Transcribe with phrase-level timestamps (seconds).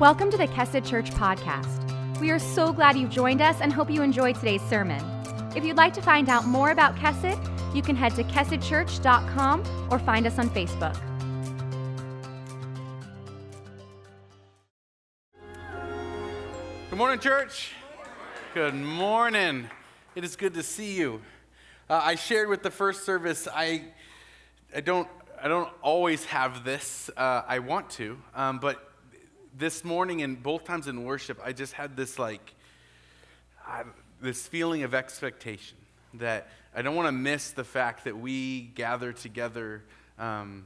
[0.00, 2.20] Welcome to the Kesed Church podcast.
[2.20, 5.04] We are so glad you've joined us and hope you enjoyed today's sermon.
[5.56, 7.36] If you'd like to find out more about Kesed,
[7.74, 10.96] you can head to kesedchurch.com or find us on Facebook.
[16.90, 17.72] Good morning, church.
[18.54, 19.68] Good morning.
[20.14, 21.22] It is good to see you.
[21.90, 23.48] Uh, I shared with the first service.
[23.52, 23.86] I,
[24.72, 25.08] I don't,
[25.42, 27.10] I don't always have this.
[27.16, 28.87] Uh, I want to, um, but
[29.58, 32.54] this morning and both times in worship, I just had this like,
[33.66, 33.82] I,
[34.22, 35.76] this feeling of expectation
[36.14, 39.82] that I don't want to miss the fact that we gather together.
[40.18, 40.64] Um,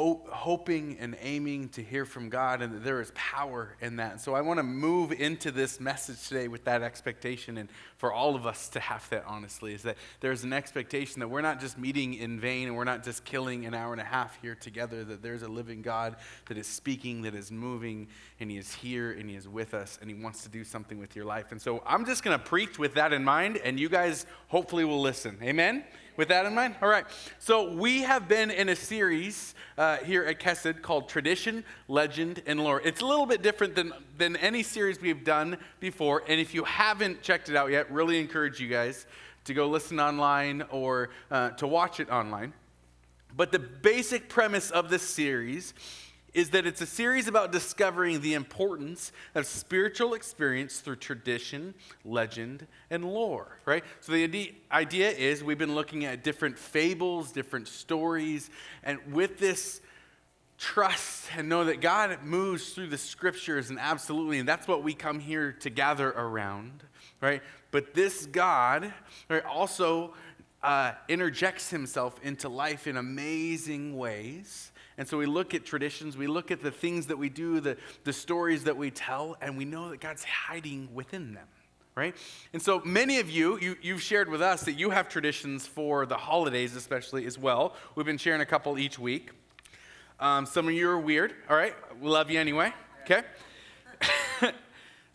[0.00, 4.12] hoping and aiming to hear from God, and that there is power in that.
[4.12, 8.12] And so I want to move into this message today with that expectation, and for
[8.12, 11.60] all of us to have that, honestly, is that there's an expectation that we're not
[11.60, 14.54] just meeting in vain and we're not just killing an hour and a half here
[14.54, 18.72] together, that there's a living God that is speaking, that is moving, and He is
[18.72, 21.52] here and He is with us, and He wants to do something with your life.
[21.52, 24.84] And so I'm just going to preach with that in mind, and you guys hopefully
[24.84, 25.38] will listen.
[25.42, 25.84] Amen?
[26.20, 26.74] With that in mind?
[26.82, 27.06] All right.
[27.38, 32.62] So we have been in a series uh, here at Kesed called Tradition, Legend, and
[32.62, 32.82] Lore.
[32.84, 36.22] It's a little bit different than, than any series we've done before.
[36.28, 39.06] And if you haven't checked it out yet, really encourage you guys
[39.44, 42.52] to go listen online or uh, to watch it online.
[43.34, 45.72] But the basic premise of this series
[46.32, 52.66] is that it's a series about discovering the importance of spiritual experience through tradition, legend,
[52.90, 53.84] and lore, right?
[54.00, 58.50] So the idea is we've been looking at different fables, different stories,
[58.82, 59.80] and with this
[60.58, 64.92] trust and know that God moves through the scriptures and absolutely, and that's what we
[64.92, 66.84] come here to gather around,
[67.20, 67.42] right?
[67.70, 68.92] But this God
[69.28, 70.12] right, also
[70.62, 74.69] uh, interjects himself into life in amazing ways
[75.00, 77.78] and so we look at traditions, we look at the things that we do, the,
[78.04, 81.46] the stories that we tell, and we know that God's hiding within them,
[81.94, 82.14] right?
[82.52, 86.04] And so many of you, you you've shared with us that you have traditions for
[86.04, 87.76] the holidays, especially as well.
[87.94, 89.30] We've been sharing a couple each week.
[90.20, 91.74] Um, some of you are weird, all right?
[91.98, 92.70] We love you anyway,
[93.04, 93.22] okay?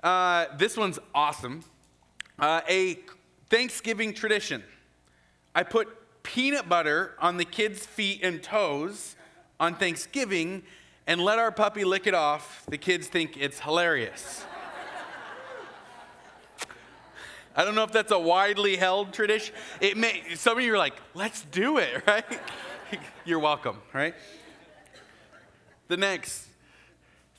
[0.03, 1.63] uh, this one's awesome.
[2.39, 2.97] Uh, a
[3.51, 4.63] Thanksgiving tradition.
[5.53, 9.15] I put peanut butter on the kids' feet and toes
[9.59, 10.63] on Thanksgiving
[11.07, 14.43] and let our puppy lick it off, the kids think it's hilarious.
[17.55, 19.55] I don't know if that's a widely held tradition.
[19.79, 22.25] It may, some of you are like, let's do it, right?
[23.25, 24.13] You're welcome, right?
[25.87, 26.47] The next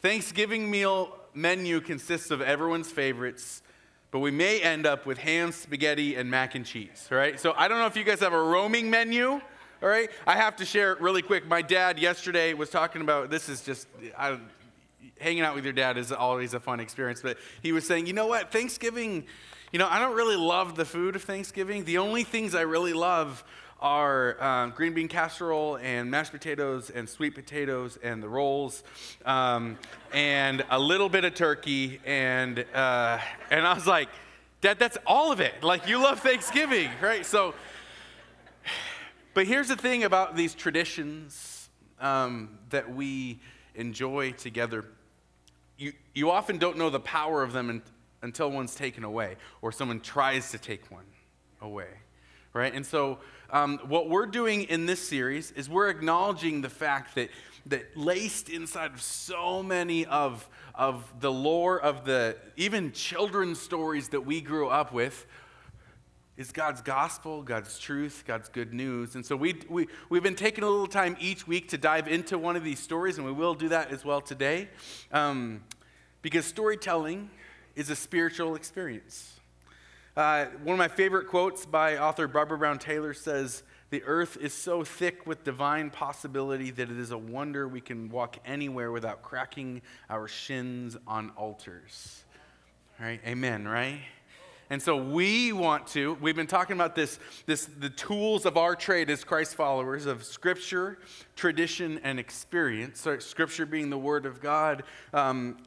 [0.00, 3.62] Thanksgiving meal menu consists of everyone's favorites,
[4.10, 7.38] but we may end up with ham, spaghetti, and mac and cheese, right?
[7.38, 9.40] So I don't know if you guys have a roaming menu
[9.82, 10.10] all right?
[10.26, 11.46] I have to share it really quick.
[11.46, 14.38] My dad yesterday was talking about this is just, I,
[15.20, 18.12] hanging out with your dad is always a fun experience, but he was saying, you
[18.12, 19.24] know what, Thanksgiving,
[19.72, 21.84] you know, I don't really love the food of Thanksgiving.
[21.84, 23.44] The only things I really love
[23.80, 28.82] are um, green bean casserole and mashed potatoes and sweet potatoes and the rolls
[29.26, 29.78] um,
[30.12, 33.18] and a little bit of turkey and uh,
[33.50, 34.08] and I was like,
[34.62, 35.62] Dad, that's all of it.
[35.62, 37.26] Like you love Thanksgiving, right?
[37.26, 37.54] So
[39.36, 41.68] but here's the thing about these traditions
[42.00, 43.38] um, that we
[43.74, 44.86] enjoy together.
[45.76, 47.82] You, you often don't know the power of them in,
[48.22, 51.04] until one's taken away or someone tries to take one
[51.60, 51.88] away
[52.56, 52.74] right?
[52.74, 53.18] And so
[53.50, 57.28] um, what we're doing in this series is we're acknowledging the fact that
[57.66, 64.08] that laced inside of so many of, of the lore of the even children's stories
[64.10, 65.26] that we grew up with
[66.36, 69.14] is God's gospel, God's truth, God's good news.
[69.14, 72.36] And so we, we, we've been taking a little time each week to dive into
[72.38, 74.68] one of these stories, and we will do that as well today.
[75.12, 75.64] Um,
[76.20, 77.30] because storytelling
[77.74, 79.40] is a spiritual experience.
[80.16, 84.52] Uh, one of my favorite quotes by author Barbara Brown Taylor says, The earth is
[84.52, 89.22] so thick with divine possibility that it is a wonder we can walk anywhere without
[89.22, 92.24] cracking our shins on altars.
[92.98, 93.20] All right?
[93.26, 94.00] Amen, right?
[94.68, 98.74] And so we want to, we've been talking about this, this the tools of our
[98.74, 100.98] trade as Christ followers of scripture,
[101.36, 103.00] tradition, and experience.
[103.00, 104.82] So scripture being the word of God,
[105.14, 105.58] um,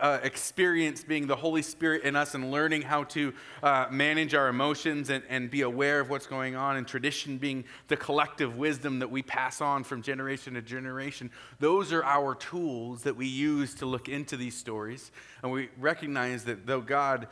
[0.00, 3.32] uh, experience being the Holy Spirit in us and learning how to
[3.62, 7.64] uh, manage our emotions and, and be aware of what's going on, and tradition being
[7.88, 11.30] the collective wisdom that we pass on from generation to generation.
[11.58, 15.12] Those are our tools that we use to look into these stories.
[15.42, 17.28] And we recognize that though God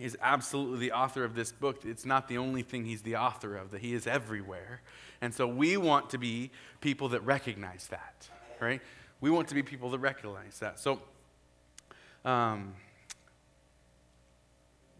[0.00, 3.56] is absolutely the author of this book, it's not the only thing he's the author
[3.56, 4.80] of, that he is everywhere.
[5.20, 6.50] And so we want to be
[6.80, 8.28] people that recognize that,
[8.60, 8.80] right?
[9.20, 10.78] We want to be people that recognize that.
[10.78, 11.00] So,
[12.24, 12.74] um,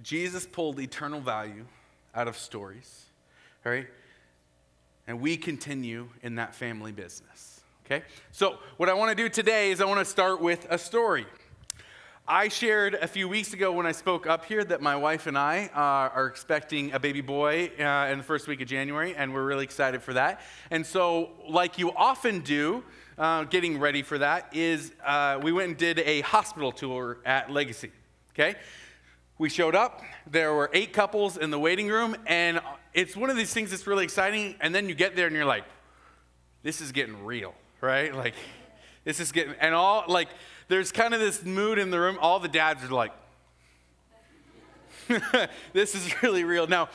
[0.02, 1.67] Jesus pulled eternal value
[2.14, 3.06] out of stories,
[3.64, 3.87] right?
[5.06, 8.05] And we continue in that family business, okay?
[8.32, 11.26] So, what I want to do today is I want to start with a story.
[12.28, 15.37] I shared a few weeks ago when I spoke up here that my wife and
[15.37, 19.34] I uh, are expecting a baby boy uh, in the first week of January, and
[19.34, 20.40] we're really excited for that.
[20.70, 22.84] And so, like you often do,
[23.19, 27.50] uh, getting ready for that, is uh, we went and did a hospital tour at
[27.50, 27.90] Legacy,
[28.32, 28.56] okay?
[29.38, 32.61] We showed up, there were eight couples in the waiting room, and
[32.94, 35.44] it's one of these things that's really exciting, and then you get there and you're
[35.44, 35.64] like,
[36.62, 38.14] this is getting real, right?
[38.14, 38.34] Like,
[39.05, 40.29] this is getting, and all, like,
[40.69, 42.19] there's kind of this mood in the room.
[42.20, 43.12] All the dads are like,
[45.73, 46.67] this is really real.
[46.67, 46.88] Now,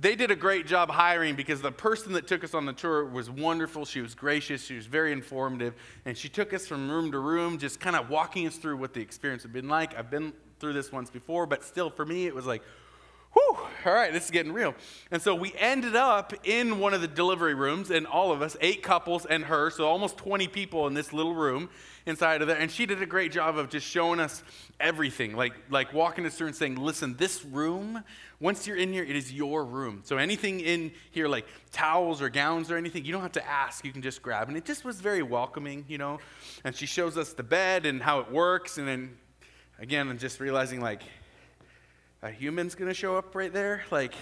[0.00, 3.04] they did a great job hiring because the person that took us on the tour
[3.04, 3.84] was wonderful.
[3.84, 5.74] She was gracious, she was very informative,
[6.04, 8.94] and she took us from room to room, just kind of walking us through what
[8.94, 9.98] the experience had been like.
[9.98, 12.62] I've been through this once before, but still for me, it was like,
[13.32, 14.74] whew, all right, this is getting real.
[15.10, 18.56] And so we ended up in one of the delivery rooms, and all of us,
[18.60, 21.68] eight couples and her, so almost 20 people in this little room
[22.06, 22.56] inside of there.
[22.56, 24.42] And she did a great job of just showing us
[24.80, 28.02] everything, like, like walking us through and saying, listen, this room,
[28.40, 30.00] once you're in here, it is your room.
[30.04, 33.84] So anything in here, like towels or gowns or anything, you don't have to ask,
[33.84, 34.48] you can just grab.
[34.48, 36.18] And it just was very welcoming, you know.
[36.64, 39.16] And she shows us the bed and how it works, and then
[39.78, 41.02] again, I'm just realizing like
[42.22, 43.84] a human's gonna show up right there.
[43.90, 44.14] Like,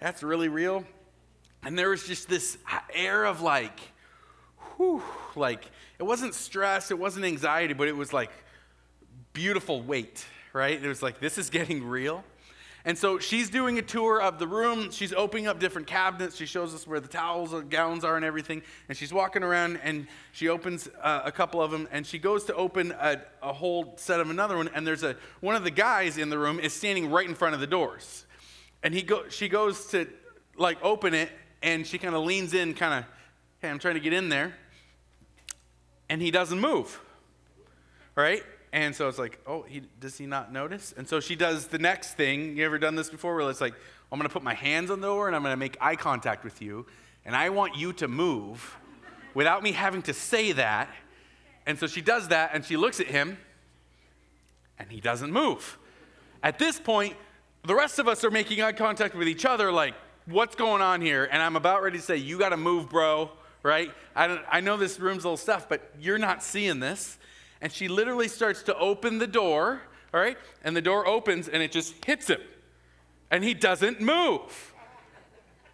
[0.00, 0.84] that's really real.
[1.62, 2.58] And there was just this
[2.94, 3.78] air of like,
[4.76, 5.02] whew,
[5.34, 8.30] like it wasn't stress, it wasn't anxiety, but it was like
[9.32, 10.82] beautiful weight, right?
[10.82, 12.24] It was like, this is getting real.
[12.86, 14.92] And so she's doing a tour of the room.
[14.92, 16.36] She's opening up different cabinets.
[16.36, 18.62] She shows us where the towels and gowns are and everything.
[18.88, 22.44] And she's walking around and she opens uh, a couple of them and she goes
[22.44, 24.68] to open a, a whole set of another one.
[24.68, 27.54] And there's a one of the guys in the room is standing right in front
[27.54, 28.24] of the doors.
[28.84, 30.06] And he go, she goes to
[30.56, 31.30] like open it
[31.64, 33.10] and she kind of leans in, kind of,
[33.58, 34.54] hey, I'm trying to get in there.
[36.08, 37.00] And he doesn't move,
[38.14, 38.44] right?
[38.76, 40.92] And so it's like, oh, he, does he not notice?
[40.98, 42.58] And so she does the next thing.
[42.58, 43.72] You ever done this before where it's like,
[44.12, 45.96] I'm going to put my hands on the door and I'm going to make eye
[45.96, 46.84] contact with you.
[47.24, 48.76] And I want you to move
[49.32, 50.90] without me having to say that.
[51.64, 53.38] And so she does that and she looks at him
[54.78, 55.78] and he doesn't move.
[56.42, 57.16] At this point,
[57.64, 59.94] the rest of us are making eye contact with each other like,
[60.26, 61.26] what's going on here?
[61.32, 63.30] And I'm about ready to say, you got to move, bro,
[63.62, 63.90] right?
[64.14, 67.16] I, I know this room's a little stuff, but you're not seeing this
[67.66, 69.80] and she literally starts to open the door,
[70.14, 70.38] all right?
[70.62, 72.40] And the door opens and it just hits him.
[73.28, 74.72] And he doesn't move.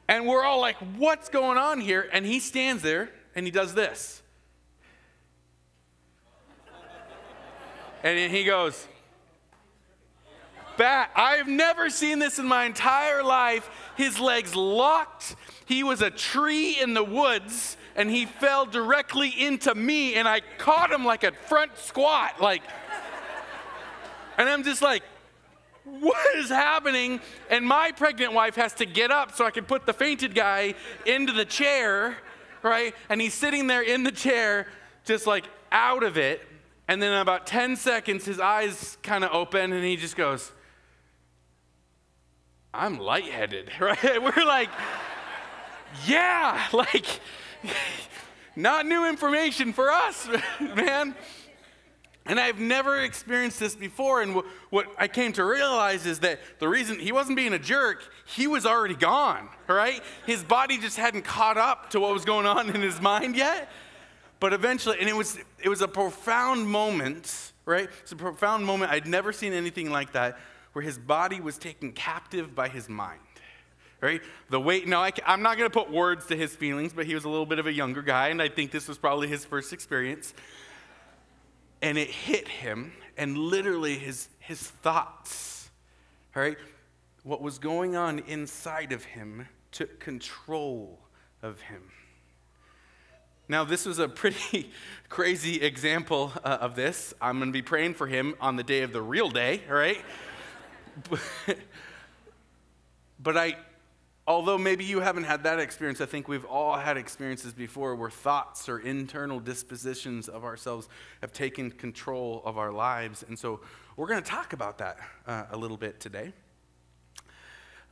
[0.09, 2.09] And we're all like, what's going on here?
[2.11, 4.23] And he stands there and he does this.
[8.03, 8.89] And he goes,
[10.79, 11.11] back.
[11.15, 13.69] I've never seen this in my entire life.
[13.99, 15.37] His legs locked.
[15.67, 20.41] He was a tree in the woods and he fell directly into me and I
[20.59, 22.63] caught him like a front squat like
[24.39, 25.03] and I'm just like
[25.85, 27.21] what is happening?
[27.51, 30.75] And my pregnant wife has to get up so I can put the fainted guy
[31.07, 32.17] into the chair
[32.63, 32.95] right?
[33.09, 34.69] And he's sitting there in the chair
[35.05, 36.47] just like out of it.
[36.89, 40.53] And then in about 10 seconds his eyes kind of open and he just goes
[42.75, 44.23] I'm lightheaded right?
[44.23, 44.71] We're like
[46.07, 47.21] yeah like
[48.57, 50.29] not new information for us,
[50.61, 51.15] man.
[52.25, 54.23] And I've never experienced this before.
[54.23, 58.03] And what I came to realize is that the reason he wasn't being a jerk,
[58.27, 60.01] he was already gone, right?
[60.25, 63.69] His body just hadn't caught up to what was going on in his mind yet.
[64.39, 67.89] But eventually, and it was, it was a profound moment, right?
[68.03, 68.93] It's a profound moment.
[68.93, 70.39] I'd never seen anything like that,
[70.73, 73.21] where his body was taken captive by his mind
[74.03, 74.21] right?
[74.51, 77.15] The weight, no, I, am not going to put words to his feelings, but he
[77.15, 79.45] was a little bit of a younger guy, and I think this was probably his
[79.45, 80.35] first experience.
[81.81, 85.71] And it hit him, and literally his, his thoughts,
[86.35, 86.59] right?
[87.23, 90.99] What was going on inside of him took control
[91.41, 91.83] of him.
[93.49, 94.71] Now, this was a pretty
[95.09, 97.15] crazy example uh, of this.
[97.21, 100.01] I'm going to be praying for him on the day of the real day, right?
[103.21, 103.57] but I,
[104.27, 108.11] although maybe you haven't had that experience, I think we've all had experiences before where
[108.11, 110.89] thoughts or internal dispositions of ourselves
[111.21, 113.25] have taken control of our lives.
[113.27, 113.61] And so
[113.97, 116.33] we're going to talk about that uh, a little bit today.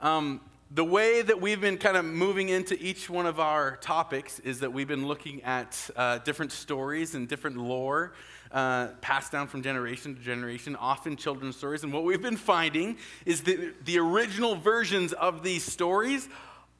[0.01, 4.39] Um, the way that we've been kind of moving into each one of our topics
[4.39, 8.13] is that we've been looking at uh, different stories and different lore
[8.53, 11.85] uh, passed down from generation to generation, often children's stories.
[11.85, 16.29] And what we've been finding is that the original versions of these stories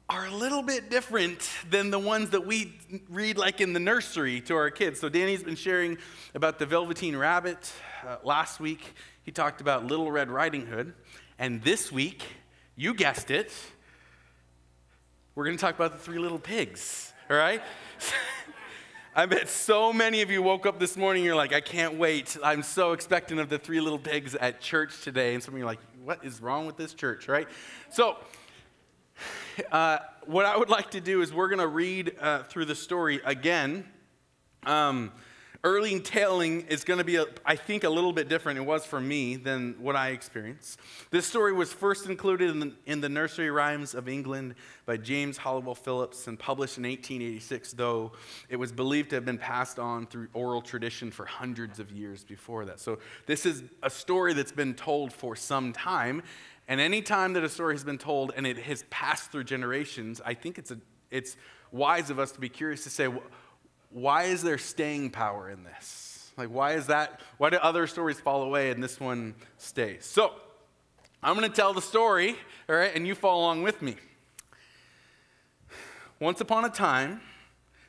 [0.09, 2.73] are a little bit different than the ones that we
[3.09, 4.99] read like in the nursery to our kids.
[4.99, 5.97] So Danny's been sharing
[6.35, 7.71] about the Velveteen Rabbit.
[8.05, 10.93] Uh, last week, he talked about Little Red Riding Hood.
[11.39, 12.23] And this week,
[12.75, 13.53] you guessed it,
[15.33, 17.61] we're going to talk about the three little pigs, all right?
[19.13, 22.37] I bet so many of you woke up this morning, you're like, I can't wait.
[22.41, 25.33] I'm so expectant of the three little pigs at church today.
[25.33, 27.49] And some of you are like, what is wrong with this church, right?
[27.89, 28.15] So,
[29.73, 32.75] uh, what I would like to do is we're going to read uh, through the
[32.75, 33.83] story again.
[34.65, 35.11] Um,
[35.63, 38.57] early telling is going to be, a, I think, a little bit different.
[38.57, 40.79] It was for me than what I experienced.
[41.11, 45.37] This story was first included in the, in the Nursery Rhymes of England by James
[45.37, 48.11] Halliwell Phillipps and published in 1886, though
[48.49, 52.23] it was believed to have been passed on through oral tradition for hundreds of years
[52.23, 52.79] before that.
[52.79, 56.23] So this is a story that's been told for some time.
[56.67, 60.21] And any time that a story has been told and it has passed through generations,
[60.25, 60.77] I think it's, a,
[61.11, 61.37] it's
[61.71, 63.07] wise of us to be curious to say,
[63.91, 66.31] why is there staying power in this?
[66.37, 67.21] Like, why is that?
[67.37, 70.05] Why do other stories fall away and this one stays?
[70.05, 70.33] So,
[71.21, 72.35] I'm going to tell the story,
[72.67, 73.95] all right, and you follow along with me.
[76.19, 77.21] Once upon a time,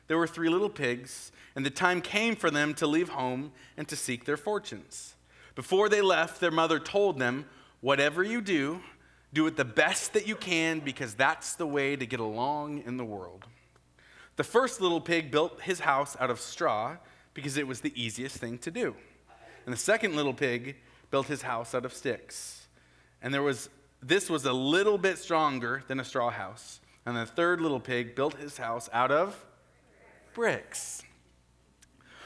[0.07, 3.87] there were three little pigs, and the time came for them to leave home and
[3.87, 5.15] to seek their fortunes.
[5.55, 7.45] Before they left, their mother told them,
[7.81, 8.81] Whatever you do,
[9.33, 12.97] do it the best that you can because that's the way to get along in
[12.97, 13.45] the world.
[14.35, 16.97] The first little pig built his house out of straw
[17.33, 18.95] because it was the easiest thing to do.
[19.65, 20.77] And the second little pig
[21.11, 22.67] built his house out of sticks.
[23.21, 23.69] And there was
[24.01, 26.81] this was a little bit stronger than a straw house.
[27.05, 29.45] And the third little pig built his house out of
[30.33, 31.03] bricks.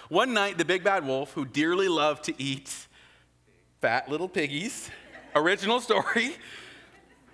[0.10, 2.88] One night, the big bad wolf, who dearly loved to eat
[3.82, 4.90] fat little piggies,
[5.36, 6.36] original story,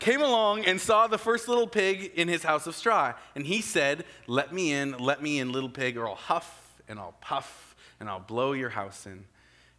[0.04, 3.14] came along and saw the first little pig in his house of straw.
[3.36, 7.00] And he said, Let me in, let me in, little pig, or I'll huff and
[7.00, 9.24] I'll puff and I'll blow your house in.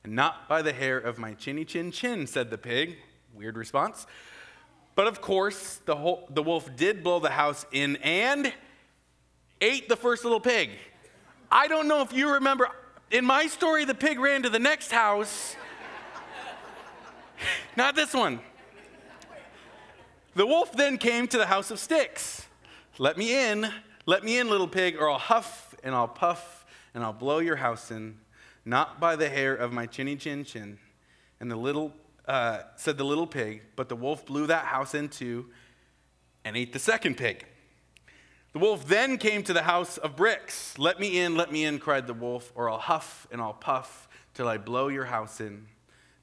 [0.02, 2.97] And not by the hair of my chinny chin chin, said the pig.
[3.35, 4.07] Weird response.
[4.95, 8.50] But of course, the, whole, the wolf did blow the house in and
[9.61, 10.71] ate the first little pig.
[11.52, 12.69] I don't know if you remember,
[13.11, 15.54] in my story, the pig ran to the next house.
[17.76, 18.40] Not this one.
[20.37, 22.47] The wolf then came to the house of sticks.
[22.99, 23.71] Let me in,
[24.05, 27.55] let me in, little pig, or I'll huff and I'll puff and I'll blow your
[27.55, 28.19] house in,
[28.64, 30.79] not by the hair of my chinny chin chin.
[31.38, 31.93] And the little,
[32.26, 35.47] uh, said the little pig, but the wolf blew that house in two
[36.45, 37.47] and ate the second pig.
[38.55, 40.76] The wolf then came to the house of bricks.
[40.79, 44.09] Let me in, let me in, cried the wolf, or I'll huff and I'll puff
[44.35, 45.69] till I blow your house in.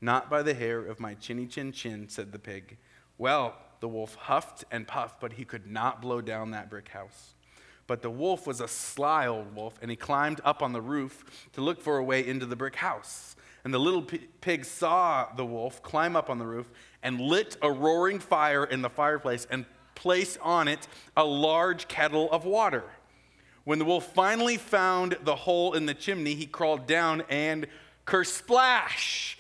[0.02, 2.78] Not by the hair of my chinny chin chin, said the pig.
[3.18, 7.34] Well, the wolf huffed and puffed, but he could not blow down that brick house.
[7.88, 11.50] But the wolf was a sly old wolf, and he climbed up on the roof
[11.54, 13.36] to look for a way into the brick house.
[13.64, 14.04] And the little
[14.40, 16.72] pig saw the wolf climb up on the roof
[17.04, 22.32] and lit a roaring fire in the fireplace and placed on it a large kettle
[22.32, 22.84] of water.
[23.64, 27.68] When the wolf finally found the hole in the chimney, he crawled down and
[28.06, 29.38] kersplash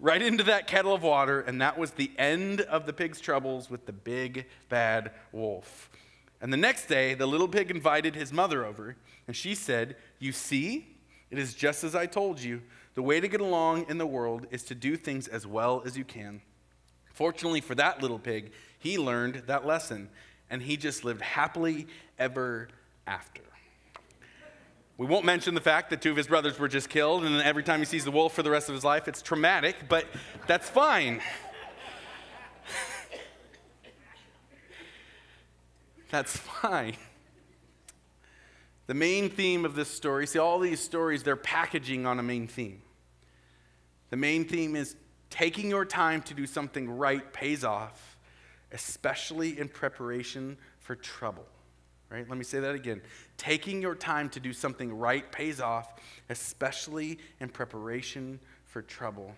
[0.00, 3.68] right into that kettle of water, and that was the end of the pig's troubles
[3.70, 5.90] with the big bad wolf.
[6.40, 10.32] And the next day, the little pig invited his mother over, and she said, You
[10.32, 10.86] see,
[11.30, 12.62] it is just as I told you.
[12.94, 15.96] The way to get along in the world is to do things as well as
[15.96, 16.40] you can.
[17.12, 20.08] Fortunately for that little pig, he learned that lesson,
[20.50, 21.86] and he just lived happily
[22.18, 22.68] ever
[23.06, 23.42] after.
[24.98, 27.62] We won't mention the fact that two of his brothers were just killed, and every
[27.62, 30.06] time he sees the wolf for the rest of his life, it's traumatic, but
[30.48, 31.20] that's fine.
[36.10, 36.96] that's fine.
[38.88, 42.48] The main theme of this story, see, all these stories, they're packaging on a main
[42.48, 42.82] theme.
[44.10, 44.96] The main theme is
[45.30, 48.18] taking your time to do something right pays off,
[48.72, 51.46] especially in preparation for trouble
[52.10, 52.28] right?
[52.28, 53.00] Let me say that again.
[53.36, 55.94] Taking your time to do something right pays off,
[56.28, 59.34] especially in preparation for trouble.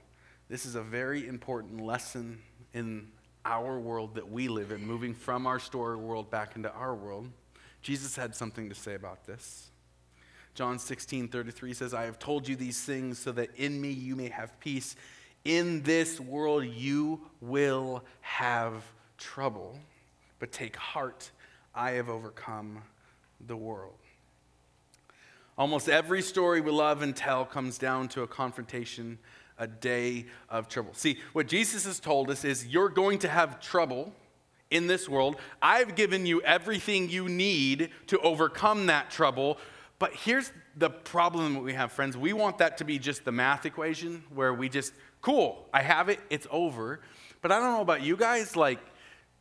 [0.48, 2.40] This is a very important lesson
[2.74, 3.08] in
[3.44, 7.28] our world that we live in, moving from our story world back into our world.
[7.82, 9.70] Jesus had something to say about this.
[10.54, 14.16] John 16, 33 says, I have told you these things so that in me you
[14.16, 14.96] may have peace.
[15.44, 18.84] In this world you will have
[19.16, 19.78] trouble
[20.38, 21.30] but take heart,
[21.74, 22.82] I have overcome
[23.46, 23.94] the world.
[25.56, 29.18] Almost every story we love and tell comes down to a confrontation,
[29.58, 30.94] a day of trouble.
[30.94, 34.12] See, what Jesus has told us is you're going to have trouble
[34.70, 35.36] in this world.
[35.60, 39.58] I've given you everything you need to overcome that trouble.
[39.98, 42.16] But here's the problem that we have, friends.
[42.16, 46.08] We want that to be just the math equation where we just, cool, I have
[46.08, 47.00] it, it's over.
[47.42, 48.78] But I don't know about you guys, like,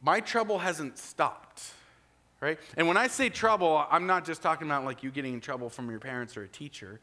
[0.01, 1.62] my trouble hasn't stopped,
[2.41, 2.60] right?
[2.77, 5.69] And when I say trouble, I'm not just talking about like you getting in trouble
[5.69, 7.00] from your parents or a teacher.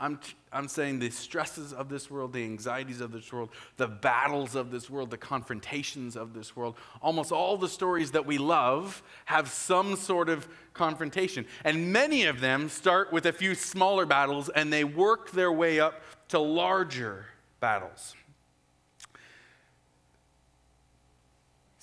[0.00, 0.20] I'm,
[0.52, 4.70] I'm saying the stresses of this world, the anxieties of this world, the battles of
[4.70, 6.76] this world, the confrontations of this world.
[7.02, 11.46] Almost all the stories that we love have some sort of confrontation.
[11.64, 15.80] And many of them start with a few smaller battles and they work their way
[15.80, 17.26] up to larger
[17.58, 18.14] battles.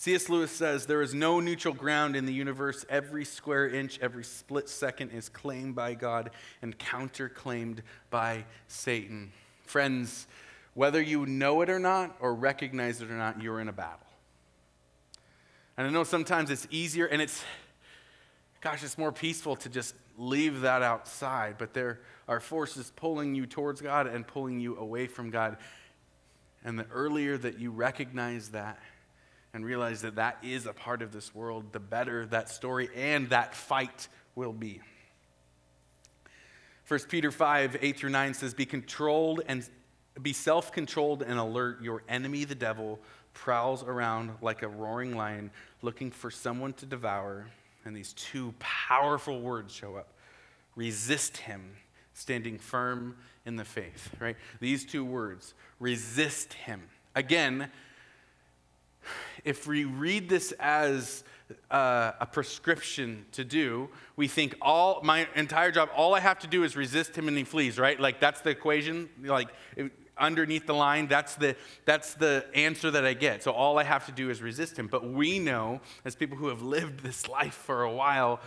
[0.06, 0.30] C.S.
[0.30, 2.86] Lewis says there is no neutral ground in the universe.
[2.90, 6.30] Every square inch, every split second is claimed by God
[6.62, 7.80] and counterclaimed
[8.12, 9.32] by Satan.
[9.64, 10.28] Friends,
[10.76, 14.06] whether you know it or not, or recognize it or not, you're in a battle.
[15.76, 17.44] And I know sometimes it's easier and it's,
[18.62, 23.48] gosh, it's more peaceful to just leave that outside, but there are forces pulling you
[23.48, 25.58] towards God and pulling you away from God.
[26.64, 28.78] And the earlier that you recognize that,
[29.56, 33.30] and realize that that is a part of this world, the better that story and
[33.30, 34.82] that fight will be.
[36.90, 39.68] 1 Peter 5, 8 through 9 says, Be controlled and
[40.22, 41.82] be self controlled and alert.
[41.82, 43.00] Your enemy, the devil,
[43.34, 45.50] prowls around like a roaring lion
[45.82, 47.48] looking for someone to devour.
[47.86, 50.10] And these two powerful words show up
[50.76, 51.78] resist him,
[52.14, 54.36] standing firm in the faith, right?
[54.60, 56.84] These two words, resist him.
[57.16, 57.70] Again,
[59.44, 61.24] if we read this as
[61.70, 66.48] uh, a prescription to do, we think all my entire job, all I have to
[66.48, 68.00] do is resist him and he flees, right?
[68.00, 69.10] Like that's the equation.
[69.24, 73.44] Like it, underneath the line, that's the that's the answer that I get.
[73.44, 74.88] So all I have to do is resist him.
[74.88, 78.40] But we know, as people who have lived this life for a while,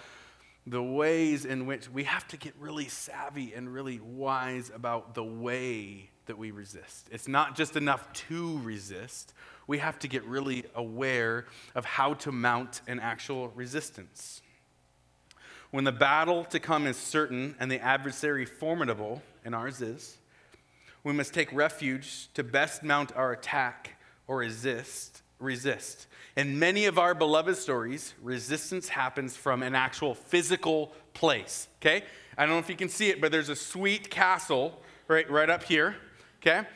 [0.70, 5.24] the ways in which we have to get really savvy and really wise about the
[5.24, 7.08] way that we resist.
[7.10, 9.32] It's not just enough to resist
[9.68, 11.44] we have to get really aware
[11.76, 14.40] of how to mount an actual resistance.
[15.70, 20.16] When the battle to come is certain and the adversary formidable, and ours is,
[21.04, 25.22] we must take refuge to best mount our attack or resist.
[25.38, 26.06] Resist.
[26.36, 31.68] In many of our beloved stories, resistance happens from an actual physical place.
[31.80, 32.04] Okay?
[32.36, 35.50] I don't know if you can see it, but there's a sweet castle right, right
[35.50, 35.96] up here.
[36.40, 36.66] Okay?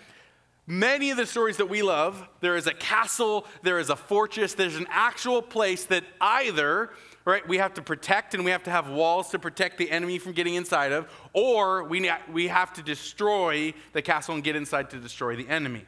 [0.67, 4.55] Many of the stories that we love, there is a castle, there is a fortress,
[4.55, 6.91] there's an actual place that either,
[7.25, 10.19] right, we have to protect and we have to have walls to protect the enemy
[10.19, 14.89] from getting inside of, or we, we have to destroy the castle and get inside
[14.91, 15.85] to destroy the enemy,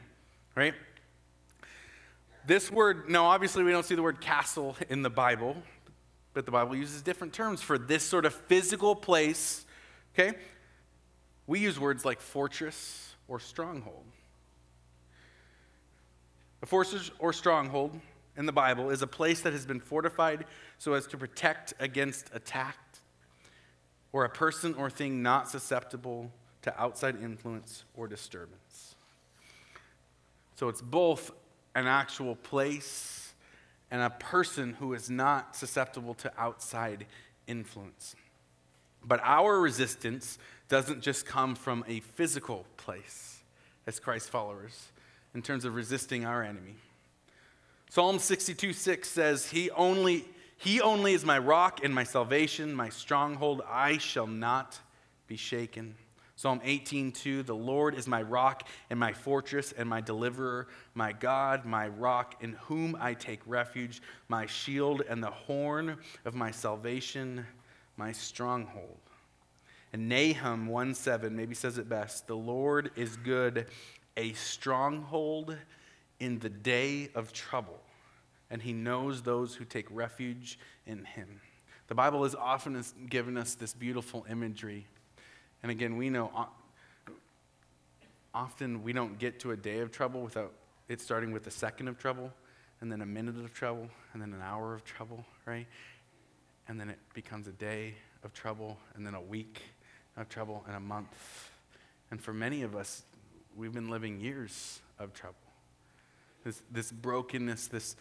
[0.56, 0.74] right?
[2.46, 5.56] This word, no, obviously we don't see the word castle in the Bible,
[6.34, 9.64] but the Bible uses different terms for this sort of physical place,
[10.14, 10.36] okay?
[11.46, 14.04] We use words like fortress or stronghold.
[16.62, 17.98] A fortress or stronghold
[18.36, 20.44] in the Bible is a place that has been fortified
[20.78, 22.76] so as to protect against attack,
[24.12, 26.30] or a person or thing not susceptible
[26.62, 28.94] to outside influence or disturbance.
[30.56, 31.32] So it's both
[31.74, 33.32] an actual place
[33.90, 37.06] and a person who is not susceptible to outside
[37.46, 38.16] influence.
[39.04, 43.42] But our resistance doesn't just come from a physical place
[43.86, 44.88] as Christ followers
[45.34, 46.76] in terms of resisting our enemy.
[47.90, 50.24] Psalm 62 6 says, He only,
[50.56, 53.62] he only is my rock and my salvation, my stronghold.
[53.68, 54.78] I shall not
[55.26, 55.94] be shaken.
[56.44, 61.64] Psalm 18:2 The Lord is my rock and my fortress and my deliverer, my God,
[61.64, 67.46] my rock in whom I take refuge, my shield and the horn of my salvation,
[67.96, 69.00] my stronghold.
[69.94, 73.66] And Nahum 1:7 maybe says it best, The Lord is good,
[74.18, 75.56] a stronghold
[76.20, 77.80] in the day of trouble,
[78.50, 81.40] and he knows those who take refuge in him.
[81.86, 84.86] The Bible has often given us this beautiful imagery.
[85.64, 86.30] And again, we know
[88.34, 90.52] often we don't get to a day of trouble without
[90.90, 92.30] it starting with a second of trouble,
[92.82, 95.66] and then a minute of trouble, and then an hour of trouble, right?
[96.68, 99.62] And then it becomes a day of trouble, and then a week
[100.18, 101.48] of trouble, and a month.
[102.10, 103.02] And for many of us,
[103.56, 105.38] we've been living years of trouble.
[106.44, 107.96] This, this brokenness, this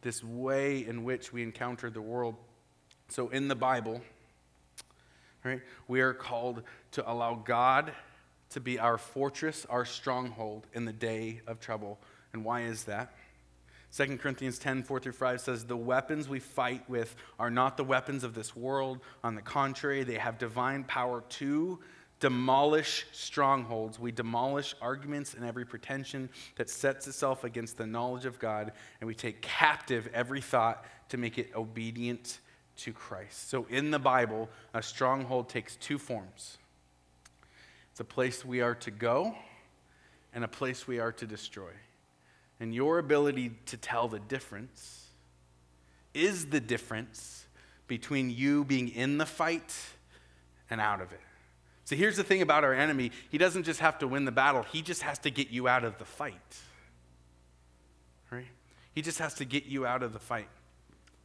[0.00, 2.36] this way in which we encounter the world.
[3.08, 4.00] So in the Bible,
[5.44, 7.92] right, we are called to allow God
[8.50, 11.98] to be our fortress, our stronghold in the day of trouble.
[12.32, 13.14] And why is that?
[13.96, 17.84] 2 Corinthians 10, 4 through 5 says, The weapons we fight with are not the
[17.84, 19.00] weapons of this world.
[19.24, 21.78] On the contrary, they have divine power to
[22.20, 23.98] demolish strongholds.
[23.98, 29.06] We demolish arguments and every pretension that sets itself against the knowledge of God, and
[29.06, 32.40] we take captive every thought to make it obedient
[32.78, 33.50] to Christ.
[33.50, 36.58] So in the Bible, a stronghold takes two forms
[37.90, 39.34] it's a place we are to go
[40.32, 41.72] and a place we are to destroy.
[42.60, 45.06] And your ability to tell the difference
[46.14, 47.46] is the difference
[47.88, 49.74] between you being in the fight
[50.70, 51.20] and out of it.
[51.84, 54.62] So here's the thing about our enemy he doesn't just have to win the battle,
[54.62, 56.56] he just has to get you out of the fight.
[58.30, 58.46] Right?
[58.94, 60.48] He just has to get you out of the fight.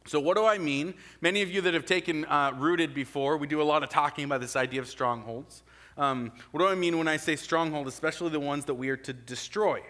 [0.06, 0.92] So, what do I mean?
[1.22, 4.26] Many of you that have taken uh, Rooted before, we do a lot of talking
[4.26, 5.62] about this idea of strongholds.
[5.96, 8.98] Um, what do I mean when I say stronghold, especially the ones that we are
[8.98, 9.80] to destroy?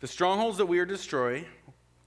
[0.00, 1.46] The strongholds that we are to destroy,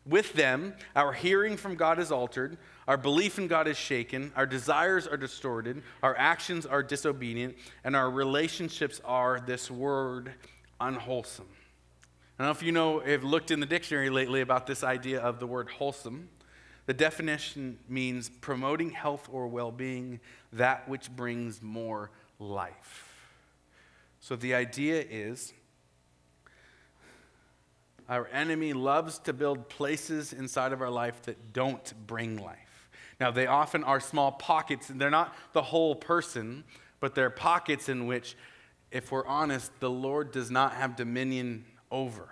[0.06, 4.46] with them, our hearing from God is altered, our belief in God is shaken, our
[4.46, 10.34] desires are distorted, our actions are disobedient, and our relationships are, this word,
[10.80, 11.48] unwholesome.
[12.38, 15.20] I don't know if you know, have looked in the dictionary lately about this idea
[15.20, 16.30] of the word wholesome.
[16.88, 20.20] The definition means promoting health or well being,
[20.54, 23.14] that which brings more life.
[24.20, 25.54] So the idea is
[28.10, 32.90] our enemy loves to build places inside of our life that don't bring life.
[33.20, 36.64] Now, they often are small pockets, and they're not the whole person,
[37.00, 38.38] but they're pockets in which,
[38.92, 42.30] if we're honest, the Lord does not have dominion over.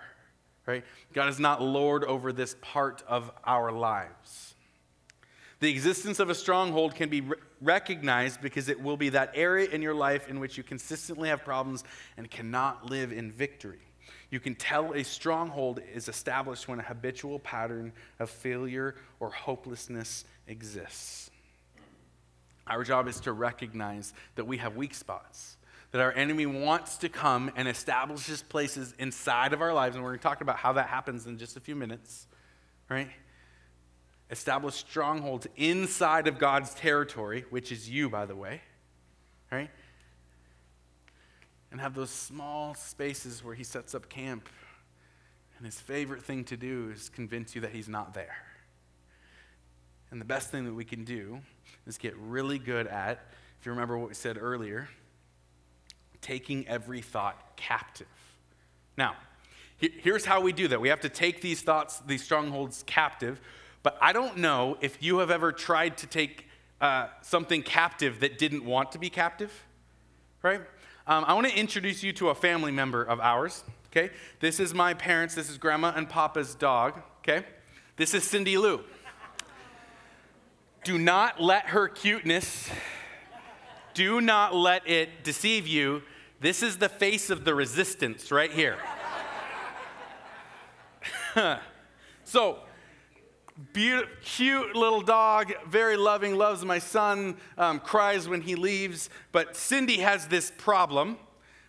[0.66, 0.84] Right?
[1.12, 4.54] God is not Lord over this part of our lives.
[5.60, 7.22] The existence of a stronghold can be
[7.62, 11.44] recognized because it will be that area in your life in which you consistently have
[11.44, 11.84] problems
[12.16, 13.78] and cannot live in victory.
[14.30, 20.24] You can tell a stronghold is established when a habitual pattern of failure or hopelessness
[20.46, 21.30] exists.
[22.66, 25.55] Our job is to recognize that we have weak spots,
[25.96, 30.10] that our enemy wants to come and establishes places inside of our lives, and we're
[30.10, 32.26] going to talk about how that happens in just a few minutes,
[32.90, 33.08] right?
[34.30, 38.60] establish strongholds inside of God's territory, which is you, by the way,
[39.52, 39.70] right?
[41.70, 44.48] And have those small spaces where he sets up camp.
[45.58, 48.36] And his favorite thing to do is convince you that he's not there.
[50.10, 51.40] And the best thing that we can do
[51.86, 53.26] is get really good at,
[53.58, 54.88] if you remember what we said earlier,
[56.26, 58.06] taking every thought captive.
[58.96, 59.16] Now,
[59.78, 60.80] here's how we do that.
[60.80, 63.40] We have to take these thoughts, these strongholds captive
[63.86, 66.48] but I don't know if you have ever tried to take
[66.80, 69.52] uh, something captive that didn't want to be captive,
[70.42, 70.60] right?
[71.06, 73.62] Um, I want to introduce you to a family member of ours,
[73.92, 74.10] okay?
[74.40, 77.46] This is my parents, this is grandma and papa's dog, okay?
[77.96, 78.80] This is Cindy Lou.
[80.82, 82.68] Do not let her cuteness,
[83.94, 86.02] do not let it deceive you.
[86.40, 88.76] This is the face of the resistance right here.
[92.24, 92.58] so,
[93.72, 99.08] Beautiful, cute little dog, very loving, loves my son, um, cries when he leaves.
[99.32, 101.16] But Cindy has this problem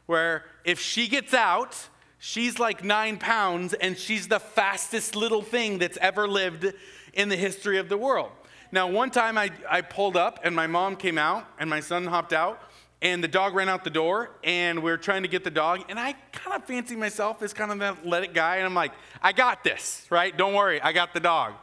[0.06, 1.88] where if she gets out,
[2.20, 6.74] she's like nine pounds and she's the fastest little thing that's ever lived
[7.14, 8.32] in the history of the world.
[8.70, 12.06] Now, one time I, I pulled up and my mom came out and my son
[12.06, 12.62] hopped out
[13.02, 15.84] and the dog ran out the door and we are trying to get the dog
[15.90, 18.74] and i kind of fancy myself as kind of that let it guy and i'm
[18.74, 21.54] like i got this right don't worry i got the dog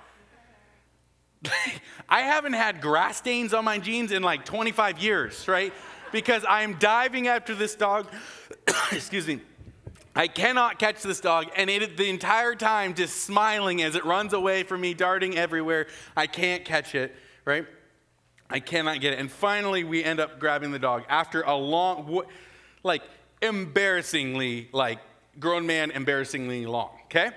[2.09, 5.73] I haven't had grass stains on my jeans in like 25 years, right?
[6.13, 8.07] Because I am diving after this dog.
[8.93, 9.41] Excuse me.
[10.17, 14.33] I cannot catch this dog, and it the entire time just smiling as it runs
[14.33, 15.89] away from me, darting everywhere.
[16.17, 17.67] I can't catch it, right?
[18.51, 19.19] I cannot get it.
[19.19, 22.23] And finally, we end up grabbing the dog after a long,
[22.83, 23.03] like
[23.43, 24.99] embarrassingly, like
[25.39, 26.91] grown man, embarrassingly long.
[27.07, 27.31] Okay.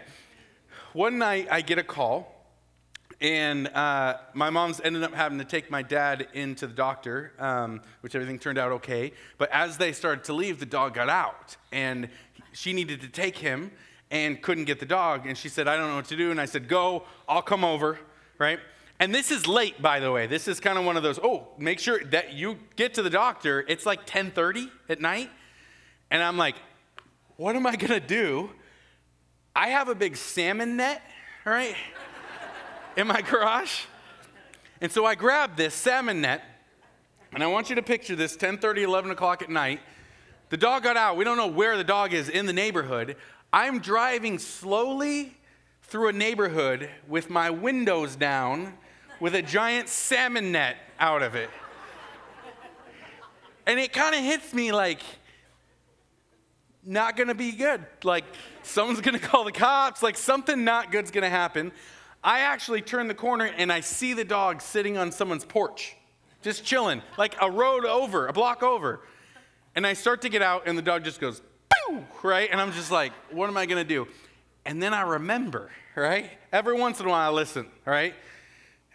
[0.93, 2.37] One night, I get a call
[3.19, 7.81] and uh, my mom's ended up having to take my dad into the doctor, um,
[8.01, 9.11] which everything turned out okay.
[9.39, 11.57] But as they started to leave, the dog got out.
[11.71, 12.09] And
[12.51, 13.71] she needed to take him
[14.11, 15.25] and couldn't get the dog.
[15.25, 16.29] And she said, I don't know what to do.
[16.29, 17.97] And I said, Go, I'll come over,
[18.37, 18.59] right?
[18.99, 20.25] And this is late, by the way.
[20.25, 23.09] This is kind of one of those, oh, make sure that you get to the
[23.09, 23.63] doctor.
[23.67, 25.29] It's like 10:30 at night.
[26.09, 26.55] And I'm like,
[27.35, 28.49] what am I gonna do?
[29.55, 31.01] I have a big salmon net,
[31.45, 31.75] right?
[32.97, 33.85] in my garage.
[34.81, 36.43] And so I grabbed this salmon net,
[37.31, 39.79] and I want you to picture this 10:30, 11 o'clock at night.
[40.49, 41.17] The dog got out.
[41.17, 43.15] We don't know where the dog is in the neighborhood.
[43.53, 45.37] I'm driving slowly
[45.83, 48.77] through a neighborhood with my windows down
[49.19, 51.49] with a giant salmon net out of it.
[53.65, 55.01] And it kind of hits me like,
[56.85, 57.85] not gonna be good.
[58.03, 58.23] Like,
[58.63, 61.71] someone's gonna call the cops, like, something not good's gonna happen.
[62.23, 65.95] I actually turn the corner and I see the dog sitting on someone's porch,
[66.41, 69.01] just chilling, like a road over, a block over.
[69.75, 71.41] And I start to get out, and the dog just goes,
[71.87, 72.05] Pew!
[72.23, 72.49] right?
[72.51, 74.07] And I'm just like, what am I gonna do?
[74.65, 76.31] And then I remember, right?
[76.51, 78.15] Every once in a while I listen, right?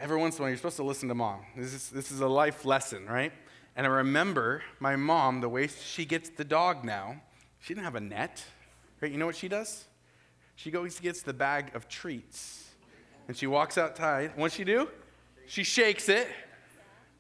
[0.03, 1.43] Every once in a while, you're supposed to listen to mom.
[1.57, 3.33] This is, this is a life lesson, right?
[3.77, 7.23] And I remember my mom, the way she gets the dog now,
[7.61, 8.45] she didn't have a net,
[9.01, 9.13] right?
[9.13, 9.85] You know what she does?
[10.57, 12.73] She goes gets the bag of treats
[13.29, 14.33] and she walks outside.
[14.35, 14.89] What's she do?
[15.47, 16.27] She shakes it.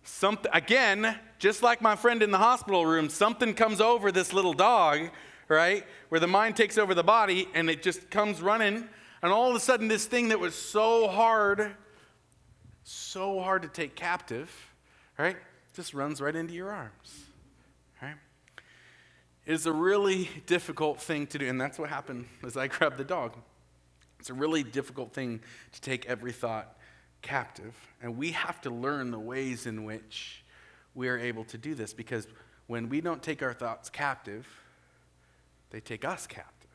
[0.02, 4.54] Something again, just like my friend in the hospital room, something comes over this little
[4.54, 5.10] dog,
[5.46, 5.86] right?
[6.08, 8.88] Where the mind takes over the body and it just comes running.
[9.22, 11.76] And all of a sudden, this thing that was so hard,
[12.84, 14.50] so hard to take captive,
[15.18, 15.36] right?
[15.74, 17.24] Just runs right into your arms,
[18.00, 18.16] right?
[19.46, 22.98] It is a really difficult thing to do, and that's what happened as I grabbed
[22.98, 23.36] the dog.
[24.18, 25.40] It's a really difficult thing
[25.72, 26.76] to take every thought
[27.22, 30.44] captive, and we have to learn the ways in which
[30.94, 32.26] we are able to do this because
[32.66, 34.46] when we don't take our thoughts captive,
[35.70, 36.70] they take us captive.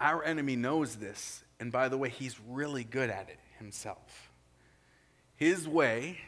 [0.00, 4.30] Our enemy knows this, and by the way, he's really good at it himself.
[5.36, 6.18] His way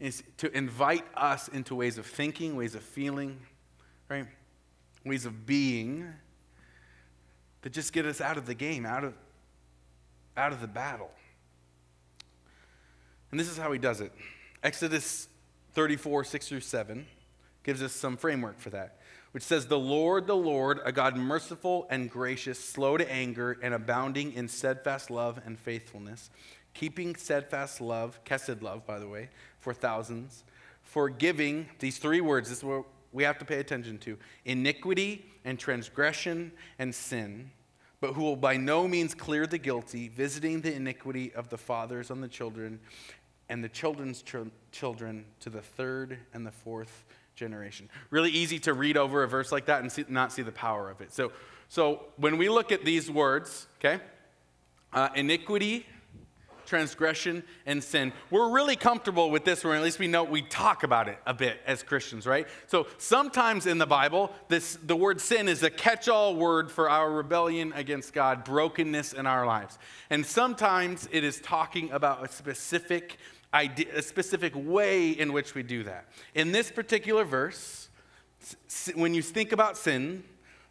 [0.00, 3.40] is to invite us into ways of thinking, ways of feeling,
[4.08, 4.26] right?
[5.04, 6.12] Ways of being
[7.62, 9.14] that just get us out of the game, out of,
[10.36, 11.10] out of the battle.
[13.30, 14.12] And this is how he does it.
[14.62, 15.28] Exodus
[15.74, 17.06] 34, 6 through 7
[17.62, 18.98] gives us some framework for that,
[19.32, 23.74] which says, The Lord, the Lord, a God merciful and gracious, slow to anger, and
[23.74, 26.30] abounding in steadfast love and faithfulness,
[26.78, 30.44] keeping steadfast love, kesed love, by the way, for thousands,
[30.84, 35.58] forgiving, these three words, this is what we have to pay attention to iniquity and
[35.58, 37.50] transgression and sin,
[38.00, 42.12] but who will by no means clear the guilty, visiting the iniquity of the fathers
[42.12, 42.78] on the children
[43.48, 44.36] and the children's ch-
[44.70, 47.90] children to the third and the fourth generation.
[48.10, 50.90] Really easy to read over a verse like that and see, not see the power
[50.90, 51.12] of it.
[51.12, 51.32] So,
[51.68, 54.00] so when we look at these words, okay,
[54.92, 55.84] uh, iniquity,
[56.68, 58.12] transgression, and sin.
[58.30, 61.32] We're really comfortable with this, or at least we know we talk about it a
[61.32, 62.46] bit as Christians, right?
[62.66, 66.88] So sometimes in the Bible, this, the word sin is a catch all word for
[66.90, 69.78] our rebellion against God, brokenness in our lives.
[70.10, 73.16] And sometimes it is talking about a specific
[73.54, 76.06] idea, a specific way in which we do that.
[76.34, 77.88] In this particular verse,
[78.94, 80.22] when you think about sin,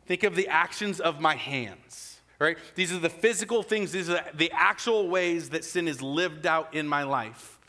[0.05, 2.06] think of the actions of my hands
[2.39, 2.57] right?
[2.75, 6.73] These are the physical things, these are the actual ways that sin is lived out
[6.73, 7.59] in my life.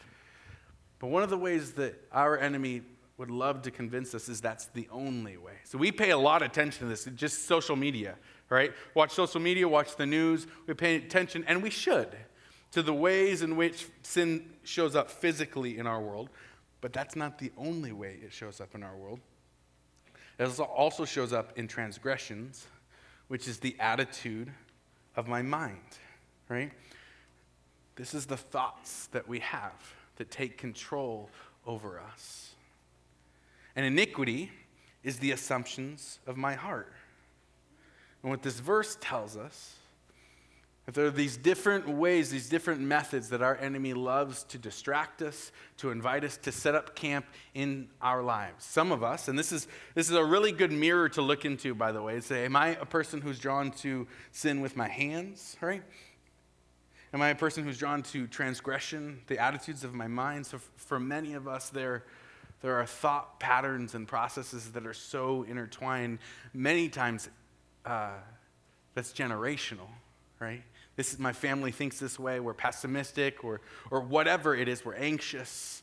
[0.98, 2.82] But one of the ways that our enemy
[3.16, 5.54] would love to convince us is that's the only way.
[5.64, 8.16] So we pay a lot of attention to this, just social media,
[8.48, 8.72] right?
[8.94, 12.16] Watch social media, watch the news, we pay attention, and we should,
[12.72, 16.30] to the ways in which sin shows up physically in our world.
[16.80, 19.18] But that's not the only way it shows up in our world.
[20.38, 22.66] It also shows up in transgressions
[23.28, 24.50] which is the attitude
[25.16, 25.78] of my mind,
[26.48, 26.72] right?
[27.96, 31.30] This is the thoughts that we have that take control
[31.66, 32.54] over us.
[33.76, 34.50] And iniquity
[35.02, 36.92] is the assumptions of my heart.
[38.22, 39.77] And what this verse tells us
[40.94, 45.52] there are these different ways, these different methods that our enemy loves to distract us,
[45.76, 48.64] to invite us to set up camp in our lives.
[48.64, 51.74] Some of us, and this is, this is a really good mirror to look into,
[51.74, 55.58] by the way, say, Am I a person who's drawn to sin with my hands,
[55.60, 55.82] right?
[57.12, 60.46] Am I a person who's drawn to transgression, the attitudes of my mind?
[60.46, 62.04] So for many of us, there,
[62.62, 66.18] there are thought patterns and processes that are so intertwined,
[66.54, 67.28] many times
[67.84, 68.12] uh,
[68.94, 69.88] that's generational,
[70.40, 70.62] right?
[70.98, 74.96] This is my family thinks this way, we're pessimistic, or, or whatever it is, we're
[74.96, 75.80] anxious.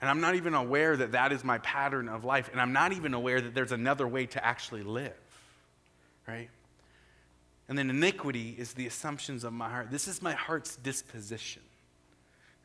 [0.00, 2.50] And I'm not even aware that that is my pattern of life.
[2.50, 5.14] And I'm not even aware that there's another way to actually live,
[6.26, 6.50] right?
[7.68, 9.92] And then iniquity is the assumptions of my heart.
[9.92, 11.62] This is my heart's disposition.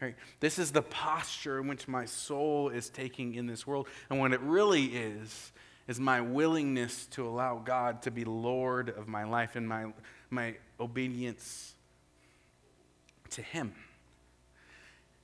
[0.01, 0.15] Right?
[0.39, 3.87] This is the posture in which my soul is taking in this world.
[4.09, 5.51] And what it really is,
[5.87, 9.85] is my willingness to allow God to be Lord of my life and my,
[10.29, 11.73] my obedience
[13.31, 13.73] to Him.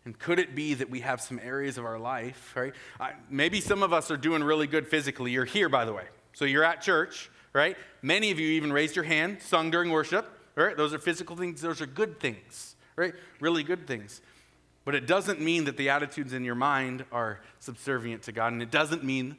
[0.05, 2.73] And could it be that we have some areas of our life, right?
[2.99, 5.31] I, maybe some of us are doing really good physically.
[5.31, 6.05] You're here, by the way.
[6.33, 7.77] So you're at church, right?
[8.01, 10.75] Many of you even raised your hand, sung during worship, right?
[10.75, 13.13] Those are physical things, those are good things, right?
[13.39, 14.21] Really good things.
[14.85, 18.61] But it doesn't mean that the attitudes in your mind are subservient to God, and
[18.61, 19.37] it doesn't mean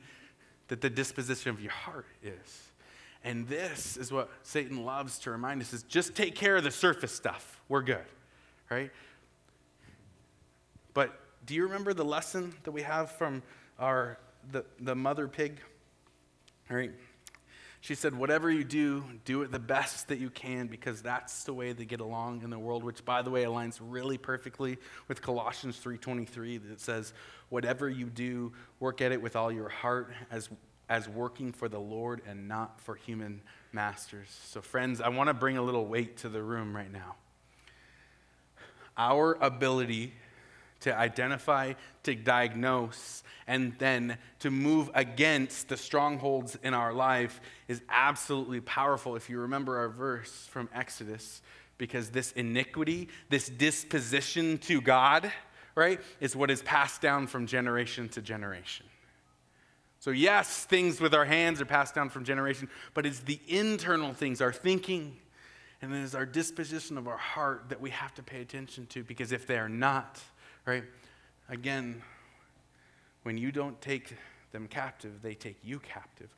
[0.68, 2.70] that the disposition of your heart is.
[3.22, 6.70] And this is what Satan loves to remind us is just take care of the
[6.70, 7.60] surface stuff.
[7.68, 8.04] We're good,
[8.70, 8.90] right?
[10.92, 13.42] But do you remember the lesson that we have from
[13.78, 14.18] our
[14.52, 15.58] the, the mother pig?
[16.70, 16.92] All right.
[17.84, 21.52] She said, Whatever you do, do it the best that you can because that's the
[21.52, 25.20] way they get along in the world, which by the way aligns really perfectly with
[25.20, 27.12] Colossians 3:23 that says,
[27.50, 30.48] Whatever you do, work at it with all your heart as
[30.88, 34.28] as working for the Lord and not for human masters.
[34.46, 37.16] So, friends, I want to bring a little weight to the room right now.
[38.96, 40.14] Our ability
[40.84, 41.72] to identify,
[42.04, 49.16] to diagnose, and then to move against the strongholds in our life is absolutely powerful.
[49.16, 51.42] If you remember our verse from Exodus,
[51.78, 55.32] because this iniquity, this disposition to God,
[55.74, 58.86] right, is what is passed down from generation to generation.
[60.00, 64.12] So, yes, things with our hands are passed down from generation, but it's the internal
[64.12, 65.16] things, our thinking,
[65.80, 69.02] and it is our disposition of our heart that we have to pay attention to
[69.02, 70.22] because if they are not,
[70.66, 70.84] right,
[71.48, 72.02] again,
[73.22, 74.16] when you don't take
[74.52, 76.28] them captive, they take you captive,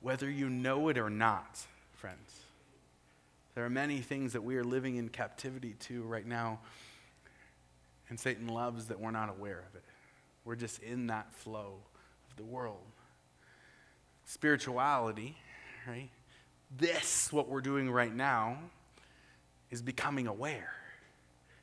[0.00, 1.58] whether you know it or not,
[1.92, 2.40] friends.
[3.54, 6.60] There are many things that we are living in captivity to right now,
[8.08, 9.84] and Satan loves that we're not aware of it.
[10.44, 11.74] We're just in that flow
[12.30, 12.84] of the world
[14.28, 15.34] spirituality,
[15.86, 16.10] right?
[16.76, 18.58] This, what we're doing right now,
[19.70, 20.74] is becoming aware,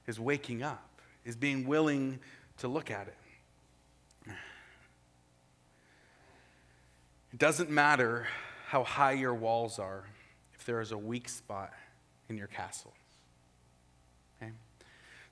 [0.07, 0.94] is waking up,
[1.25, 2.19] is being willing
[2.59, 4.33] to look at it.
[7.33, 8.27] It doesn't matter
[8.67, 10.05] how high your walls are
[10.53, 11.73] if there is a weak spot
[12.29, 12.93] in your castle.
[14.41, 14.53] Okay?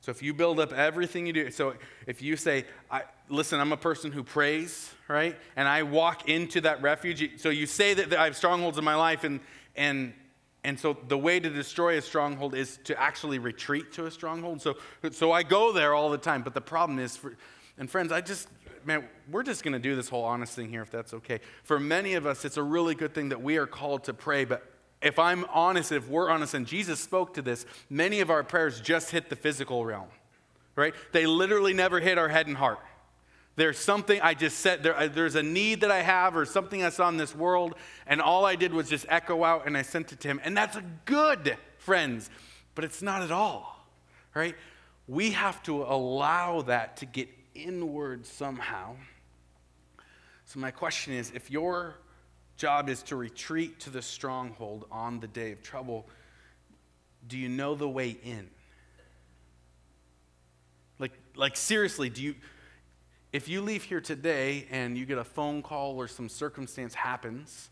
[0.02, 1.76] So if you build up everything you do, so
[2.06, 5.38] if you say, I, listen, I'm a person who prays, right?
[5.56, 7.40] And I walk into that refuge.
[7.40, 9.40] So you say that, I have strongholds in my life, and,
[9.76, 10.14] and,
[10.64, 14.62] and so the way to destroy a stronghold is to actually retreat to a stronghold.
[14.62, 14.78] So,
[15.12, 16.42] so I go there all the time.
[16.42, 17.36] But the problem is, for,
[17.78, 18.48] and friends, I just,
[18.86, 21.42] man, we're just going to do this whole honest thing here if that's okay.
[21.64, 24.46] For many of us, it's a really good thing that we are called to pray,
[24.46, 24.70] but
[25.02, 28.80] if I'm honest, if we're honest, and Jesus spoke to this, many of our prayers
[28.80, 30.08] just hit the physical realm,
[30.78, 30.94] right?
[31.12, 32.80] They literally never hit our head and heart.
[33.56, 36.90] There's something I just said, there, there's a need that I have or something I
[36.90, 37.76] saw in this world,
[38.08, 40.42] and all I did was just echo out and I sent it to him.
[40.44, 42.30] And that's good, friends,
[42.74, 43.88] but it's not at all,
[44.34, 44.56] right?
[45.08, 48.96] We have to allow that to get inward somehow.
[50.46, 51.98] So, my question is if you're
[52.58, 56.08] job is to retreat to the stronghold on the day of trouble.
[57.28, 58.50] Do you know the way in?
[61.00, 62.36] Like, like seriously, do you,
[63.34, 67.70] if you leave here today and you get a phone call or some circumstance happens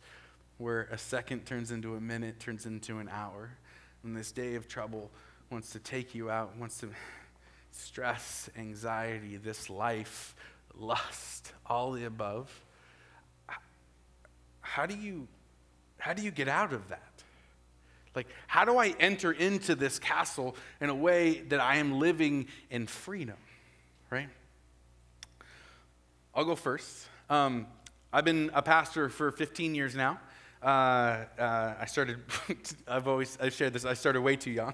[0.57, 3.51] where a second turns into a minute, turns into an hour,
[4.03, 5.09] and this day of trouble
[5.49, 6.89] wants to take you out, wants to
[7.71, 10.35] stress, anxiety, this life,
[10.75, 12.51] lust, all the above
[14.71, 15.27] how do you
[15.97, 17.01] how do you get out of that?
[18.15, 22.47] Like, how do I enter into this castle in a way that I am living
[22.71, 23.37] in freedom?
[24.09, 24.29] Right?
[26.33, 27.07] I'll go first.
[27.29, 27.67] Um,
[28.13, 30.17] I've been a pastor for 15 years now.
[30.63, 32.19] Uh, uh, I started,
[32.87, 34.73] I've always I've shared this, I started way too young.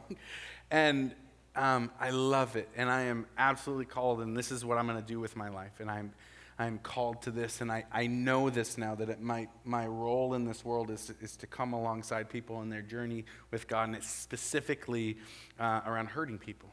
[0.70, 1.16] And
[1.56, 2.70] um, I love it.
[2.76, 5.50] And I am absolutely called, and this is what I'm going to do with my
[5.50, 5.80] life.
[5.80, 6.14] And I'm
[6.60, 10.34] I'm called to this, and I, I know this now that it, my, my role
[10.34, 13.96] in this world is, is to come alongside people in their journey with God, and
[13.96, 15.20] it's specifically
[15.60, 16.70] uh, around hurting people.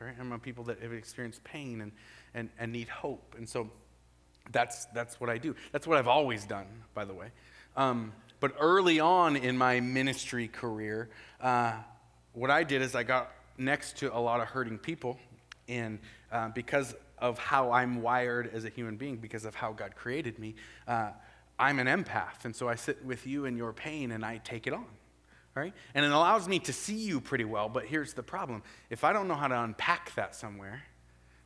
[0.00, 0.14] Right?
[0.20, 1.90] I'm people that have experienced pain and,
[2.32, 3.34] and, and need hope.
[3.36, 3.70] And so
[4.52, 5.54] that's, that's what I do.
[5.72, 7.28] That's what I've always done, by the way.
[7.76, 11.08] Um, but early on in my ministry career,
[11.40, 11.74] uh,
[12.32, 15.18] what I did is I got next to a lot of hurting people.
[15.68, 15.98] And
[16.30, 20.38] uh, because of how I'm wired as a human being because of how God created
[20.38, 20.54] me.
[20.86, 21.10] Uh,
[21.58, 24.66] I'm an empath, and so I sit with you in your pain and I take
[24.66, 24.86] it on.
[25.54, 25.72] Right?
[25.94, 28.62] And it allows me to see you pretty well, but here's the problem.
[28.90, 30.82] If I don't know how to unpack that somewhere,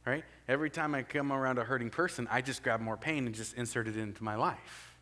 [0.08, 0.24] right?
[0.48, 3.54] Every time I come around a hurting person, I just grab more pain and just
[3.54, 4.96] insert it into my life.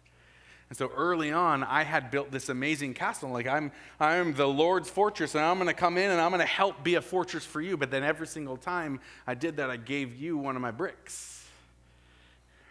[0.69, 3.31] And so early on, I had built this amazing castle.
[3.31, 6.41] Like, I'm, I'm the Lord's fortress, and I'm going to come in and I'm going
[6.41, 7.77] to help be a fortress for you.
[7.77, 8.99] But then every single time
[9.29, 11.47] I did that, I gave you one of my bricks.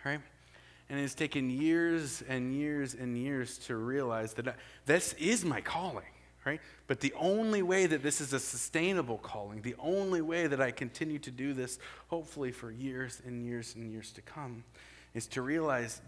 [0.03, 0.19] Right?
[0.89, 4.53] And it's taken years and years and years to realize that I,
[4.85, 6.03] this is my calling,
[6.45, 6.61] right?
[6.87, 10.71] But the only way that this is a sustainable calling, the only way that I
[10.71, 14.63] continue to do this, hopefully for years and years and years to come,
[15.13, 16.01] is to realize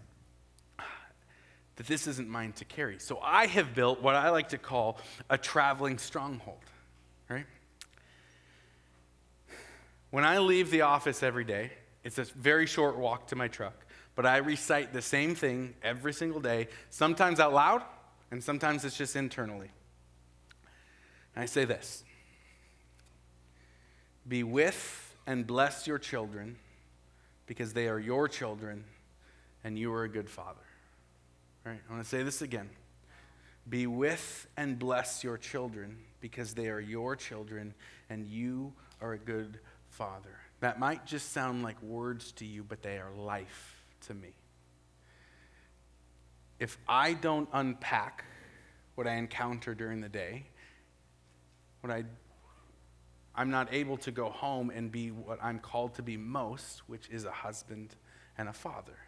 [1.76, 2.98] that this isn't mine to carry.
[2.98, 6.64] So I have built what I like to call a traveling stronghold,
[7.28, 7.46] right?
[10.10, 11.72] When I leave the office every day,
[12.04, 13.84] it's a very short walk to my truck
[14.18, 17.84] but I recite the same thing every single day, sometimes out loud,
[18.32, 19.70] and sometimes it's just internally.
[21.38, 22.04] I say this
[24.26, 26.56] Be with and bless your children
[27.46, 28.84] because they are your children
[29.64, 30.60] and you are a good father.
[31.64, 32.68] All right, I want to say this again.
[33.68, 37.74] Be with and bless your children because they are your children
[38.10, 39.60] and you are a good
[39.90, 40.40] father.
[40.60, 44.30] That might just sound like words to you, but they are life to me.
[46.58, 48.24] If I don't unpack
[48.94, 50.46] what I encounter during the day,
[51.80, 52.04] what I
[53.34, 57.08] I'm not able to go home and be what I'm called to be most, which
[57.08, 57.94] is a husband
[58.36, 58.98] and a father.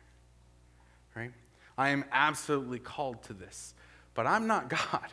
[1.17, 1.33] Right?
[1.77, 3.75] I am absolutely called to this.
[4.15, 5.11] But I'm not God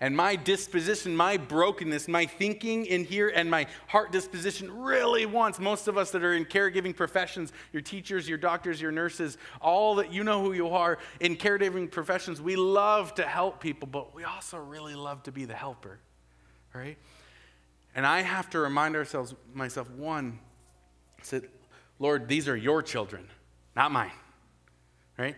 [0.00, 5.58] and my disposition, my brokenness, my thinking in here, and my heart disposition really wants
[5.58, 9.96] most of us that are in caregiving professions, your teachers, your doctors, your nurses, all
[9.96, 14.14] that you know who you are in caregiving professions, we love to help people, but
[14.14, 15.98] we also really love to be the helper,
[16.74, 16.96] right?
[17.94, 20.38] And I have to remind ourselves, myself, one,
[21.22, 21.48] said,
[21.98, 23.26] Lord, these are your children,
[23.76, 24.12] not mine,
[25.18, 25.36] right?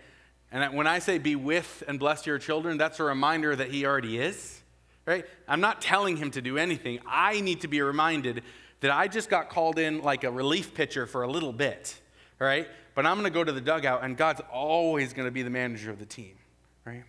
[0.51, 3.87] And when I say be with and bless your children, that's a reminder that he
[3.87, 4.61] already is,
[5.07, 5.25] right?
[5.49, 7.01] I'm not telling him to do anything.
[7.07, 8.43] I need to be reminded
[8.81, 11.99] that I just got called in like a relief pitcher for a little bit,
[12.39, 12.69] right?
[12.95, 15.51] But I'm going to go to the dugout, and God's always going to be the
[15.51, 16.37] manager of the team,
[16.85, 17.05] right?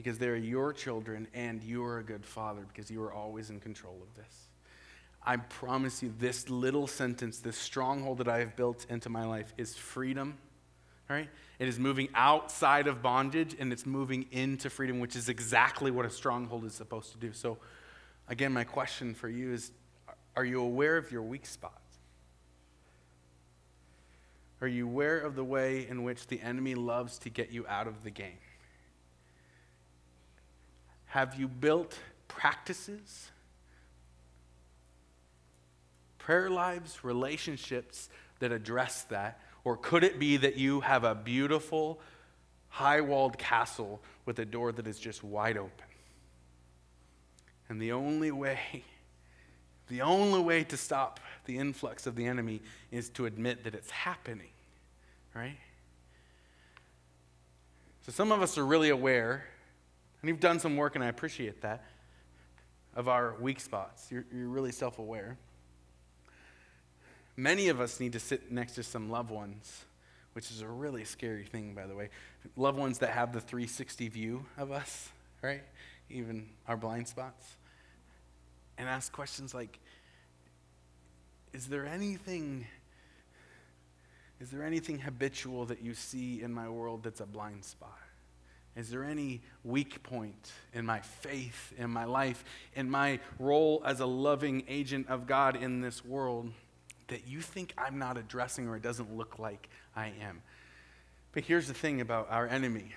[0.00, 3.98] Because they're your children, and you're a good father because you are always in control
[4.00, 4.48] of this.
[5.22, 9.52] I promise you, this little sentence, this stronghold that I have built into my life
[9.58, 10.38] is freedom,
[11.10, 11.28] right?
[11.58, 16.06] It is moving outside of bondage and it's moving into freedom, which is exactly what
[16.06, 17.34] a stronghold is supposed to do.
[17.34, 17.58] So,
[18.26, 19.70] again, my question for you is
[20.34, 21.74] Are you aware of your weak spots?
[24.62, 27.86] Are you aware of the way in which the enemy loves to get you out
[27.86, 28.38] of the game?
[31.10, 31.98] Have you built
[32.28, 33.30] practices,
[36.18, 38.08] prayer lives, relationships
[38.38, 39.40] that address that?
[39.64, 42.00] Or could it be that you have a beautiful,
[42.68, 45.86] high walled castle with a door that is just wide open?
[47.68, 48.84] And the only way,
[49.88, 53.90] the only way to stop the influx of the enemy is to admit that it's
[53.90, 54.52] happening,
[55.34, 55.58] right?
[58.06, 59.44] So some of us are really aware,
[60.22, 61.84] and you've done some work, and I appreciate that,
[62.94, 64.08] of our weak spots.
[64.10, 65.38] You're, you're really self aware.
[67.36, 69.84] Many of us need to sit next to some loved ones,
[70.34, 72.10] which is a really scary thing, by the way.
[72.56, 75.08] Loved ones that have the 360 view of us,
[75.40, 75.62] right?
[76.10, 77.56] Even our blind spots.
[78.76, 79.78] And ask questions like
[81.52, 82.66] Is there anything.
[84.38, 87.98] Is there anything habitual that you see in my world that's a blind spot?
[88.76, 92.44] Is there any weak point in my faith, in my life,
[92.74, 96.52] in my role as a loving agent of God in this world?
[97.10, 100.42] that you think I'm not addressing or it doesn't look like I am.
[101.32, 102.94] But here's the thing about our enemy.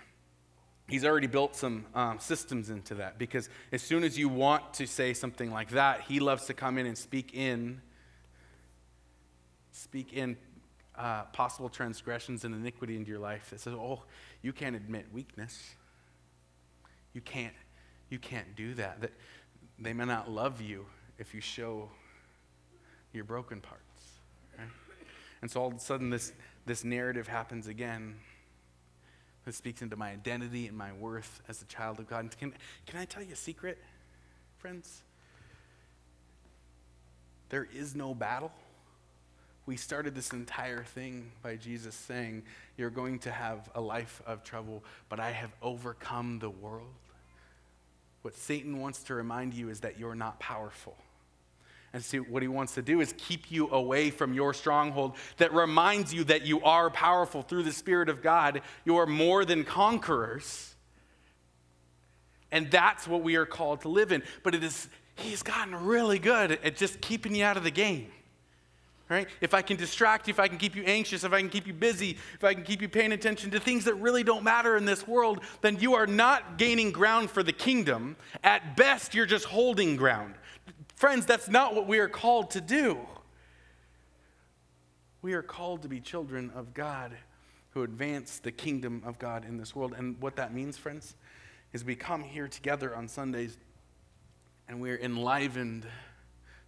[0.88, 4.88] He's already built some um, systems into that because as soon as you want to
[4.88, 7.82] say something like that, he loves to come in and speak in,
[9.72, 10.38] speak in
[10.98, 14.04] uh, possible transgressions and iniquity into your life that says, "Oh,
[14.42, 15.76] you can't admit weakness.
[17.14, 17.54] You can't,
[18.10, 19.02] you can't do that.
[19.02, 19.12] That
[19.80, 20.86] they may not love you
[21.18, 21.90] if you show
[23.12, 23.82] your broken part."
[25.44, 26.32] And so all of a sudden, this,
[26.66, 28.16] this narrative happens again
[29.44, 32.20] that speaks into my identity and my worth as a child of God.
[32.20, 32.54] And can,
[32.86, 33.78] can I tell you a secret,
[34.58, 35.04] friends?
[37.50, 38.54] There is no battle.
[39.66, 42.44] We started this entire thing by Jesus saying,
[42.78, 46.94] You're going to have a life of trouble, but I have overcome the world.
[48.24, 50.96] What Satan wants to remind you is that you're not powerful
[51.94, 55.54] And see, what he wants to do is keep you away from your stronghold that
[55.54, 58.62] reminds you that you are powerful through the Spirit of God.
[58.84, 60.76] You are more than conquerors.
[62.52, 64.24] And that's what we are called to live in.
[64.42, 68.08] But it is, he's gotten really good at just keeping you out of the game.
[69.14, 69.28] Right?
[69.42, 71.68] If I can distract you, if I can keep you anxious, if I can keep
[71.68, 74.76] you busy, if I can keep you paying attention to things that really don't matter
[74.76, 78.16] in this world, then you are not gaining ground for the kingdom.
[78.44, 80.34] At best, you're just holding ground.
[80.96, 82.98] Friends, that's not what we are called to do.
[85.22, 87.16] We are called to be children of God
[87.70, 89.94] who advance the kingdom of God in this world.
[89.96, 91.16] And what that means, friends,
[91.72, 93.60] is we come here together on Sundays
[94.68, 95.86] and we're enlivened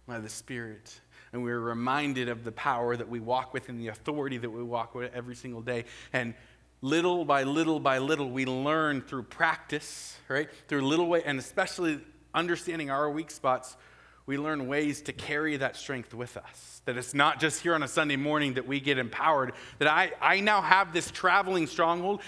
[0.06, 1.00] by the Spirit.
[1.36, 4.62] And we're reminded of the power that we walk with and the authority that we
[4.62, 5.84] walk with every single day.
[6.14, 6.32] And
[6.80, 10.48] little by little by little, we learn through practice, right?
[10.66, 12.00] Through little way, and especially
[12.32, 13.76] understanding our weak spots,
[14.24, 16.80] we learn ways to carry that strength with us.
[16.86, 20.12] That it's not just here on a Sunday morning that we get empowered, that I,
[20.22, 22.22] I now have this traveling stronghold.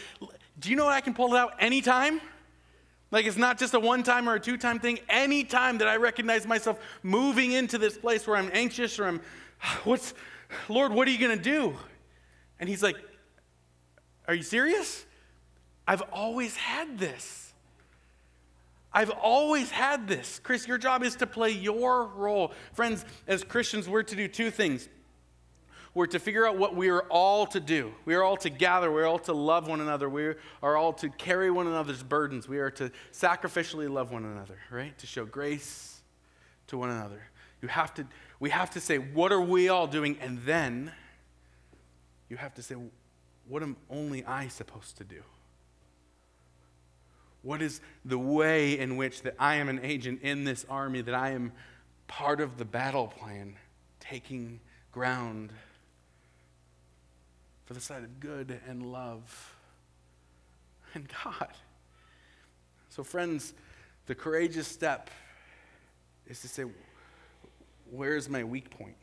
[0.58, 2.20] Do you know what I can pull it out anytime?
[3.10, 4.98] Like it's not just a one time or a two time thing.
[5.08, 9.20] Anytime that I recognize myself moving into this place where I'm anxious or I'm,
[9.84, 10.14] what's,
[10.68, 11.76] Lord, what are you going to do?
[12.60, 12.96] And he's like,
[14.26, 15.04] Are you serious?
[15.86, 17.54] I've always had this.
[18.92, 20.40] I've always had this.
[20.42, 22.52] Chris, your job is to play your role.
[22.72, 24.88] Friends, as Christians, we're to do two things.
[25.98, 27.92] We're to figure out what we are all to do.
[28.04, 28.88] We are all to gather.
[28.88, 30.08] We are all to love one another.
[30.08, 32.46] We are all to carry one another's burdens.
[32.46, 34.96] We are to sacrificially love one another, right?
[34.96, 36.00] To show grace
[36.68, 37.20] to one another.
[37.60, 38.06] You have to,
[38.38, 40.16] we have to say, what are we all doing?
[40.20, 40.92] And then
[42.28, 42.76] you have to say,
[43.48, 45.24] what am only I supposed to do?
[47.42, 51.14] What is the way in which that I am an agent in this army, that
[51.16, 51.50] I am
[52.06, 53.56] part of the battle plan,
[53.98, 54.60] taking
[54.92, 55.50] ground
[57.68, 59.54] for the side of good and love
[60.94, 61.48] and God?
[62.88, 63.52] So, friends,
[64.06, 65.10] the courageous step
[66.26, 66.64] is to say,
[67.90, 68.96] where's my weak point?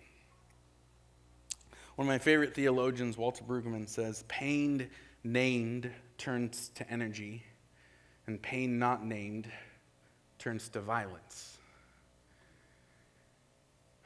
[1.95, 4.88] One of my favorite theologians, Walter Brueggemann, says, pain
[5.24, 7.43] named turns to energy
[8.26, 9.47] and pain not named
[10.39, 11.59] turns to violence.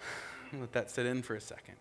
[0.54, 1.76] Let that sit in for a second.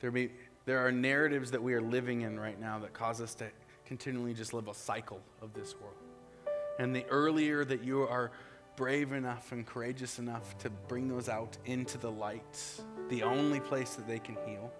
[0.00, 0.30] There, may,
[0.64, 3.46] there are narratives that we are living in right now that cause us to
[3.86, 5.96] continually just live a cycle of this world.
[6.78, 8.30] And the earlier that you are
[8.76, 12.60] brave enough and courageous enough to bring those out into the light,
[13.08, 14.70] the only place that they can heal,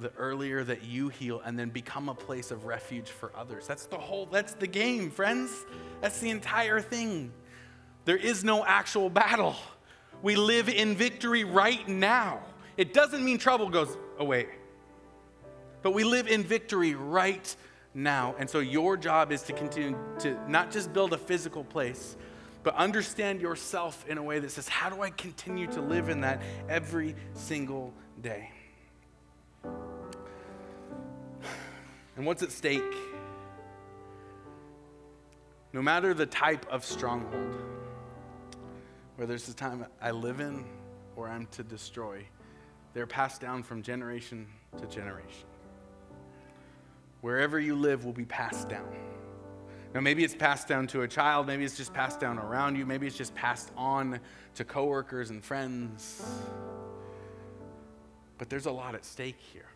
[0.00, 3.66] the earlier that you heal and then become a place of refuge for others.
[3.66, 5.64] That's the whole, that's the game, friends.
[6.00, 7.32] That's the entire thing.
[8.04, 9.56] There is no actual battle.
[10.22, 12.40] We live in victory right now.
[12.76, 14.46] It doesn't mean trouble goes away,
[15.82, 17.54] but we live in victory right
[17.94, 18.34] now.
[18.38, 22.16] And so your job is to continue to not just build a physical place,
[22.64, 26.22] but understand yourself in a way that says, how do I continue to live in
[26.22, 28.50] that every single day?
[32.16, 32.80] And what's at stake?
[35.72, 37.56] No matter the type of stronghold,
[39.16, 40.64] whether it's the time I live in
[41.16, 42.24] or I'm to destroy,
[42.94, 44.46] they're passed down from generation
[44.78, 45.46] to generation.
[47.20, 48.94] Wherever you live will be passed down.
[49.94, 52.84] Now, maybe it's passed down to a child, maybe it's just passed down around you,
[52.84, 54.18] maybe it's just passed on
[54.56, 56.24] to coworkers and friends.
[58.38, 59.66] But there's a lot at stake here.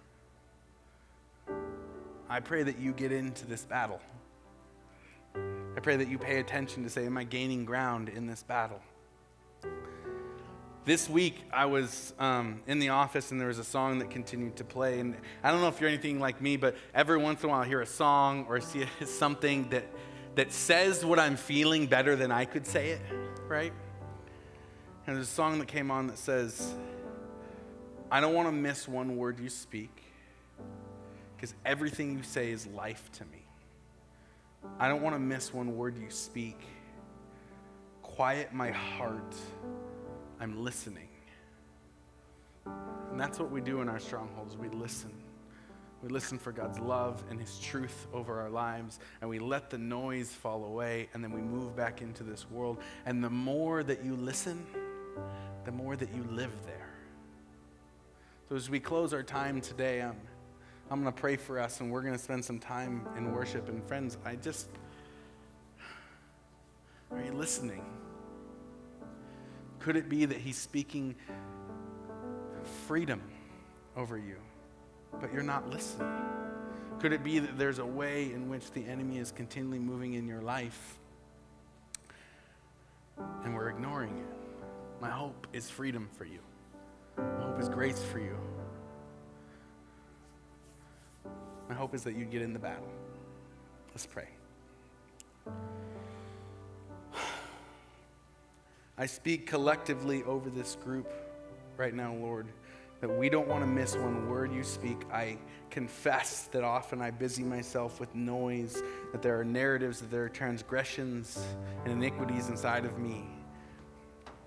[2.29, 4.01] I pray that you get into this battle.
[5.35, 8.81] I pray that you pay attention to say, Am I gaining ground in this battle?
[10.89, 14.57] This week, I was um, in the office and there was a song that continued
[14.57, 15.01] to play.
[15.01, 15.15] And
[15.45, 17.67] I don't know if you're anything like me, but every once in a while I
[17.67, 19.85] hear a song or see something that,
[20.37, 23.03] that says what I'm feeling better than I could say it,
[23.47, 23.71] right?
[25.07, 26.73] And there's a song that came on that says,
[28.11, 30.05] I don't want to miss one word you speak
[31.37, 33.45] because everything you say is life to me.
[34.79, 36.59] I don't want to miss one word you speak.
[38.01, 39.35] Quiet my heart.
[40.41, 41.09] I'm listening.
[42.67, 44.57] And that's what we do in our strongholds.
[44.57, 45.11] We listen.
[46.03, 49.79] We listen for God's love and His truth over our lives, and we let the
[49.79, 52.79] noise fall away, and then we move back into this world.
[53.05, 54.65] And the more that you listen,
[55.65, 56.89] the more that you live there.
[58.49, 60.17] So as we close our time today, um,
[60.91, 63.69] I'm going to pray for us and we're going to spend some time in worship.
[63.69, 64.69] And friends, I just,
[67.11, 67.85] are you listening?
[69.81, 71.15] Could it be that He's speaking
[72.87, 73.23] freedom
[73.97, 74.37] over you,
[75.21, 76.09] but you're not listening?
[77.01, 80.27] Could it be that there's a way in which the enemy is continually moving in
[80.27, 80.99] your life
[83.45, 85.01] and we're ignoring it?
[85.01, 86.41] My hope is freedom for you.
[87.17, 88.37] My hope is grace for you.
[91.69, 92.89] My hope is that you get in the battle.
[93.91, 94.29] Let's pray.
[98.99, 101.09] I speak collectively over this group
[101.77, 102.49] right now, Lord,
[103.01, 104.97] that we don't want to miss one word you speak.
[105.13, 105.39] I
[105.71, 108.83] confess that often I busy myself with noise,
[109.13, 111.47] that there are narratives, that there are transgressions
[111.85, 113.29] and iniquities inside of me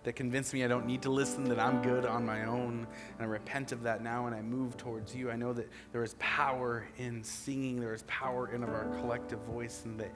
[0.04, 2.88] that convince me I don't need to listen, that I'm good on my own.
[3.18, 5.30] And I repent of that now and I move towards you.
[5.30, 9.84] I know that there is power in singing, there is power in our collective voice,
[9.86, 10.12] and that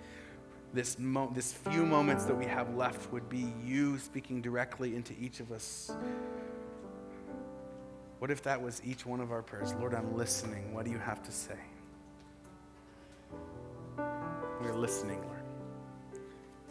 [0.76, 5.13] this, mo- this few moments that we have left would be you speaking directly into
[5.19, 5.91] each of us.
[8.19, 9.73] What if that was each one of our prayers?
[9.76, 10.73] Lord, I'm listening.
[10.73, 11.57] What do you have to say?
[14.61, 15.43] We're listening, Lord.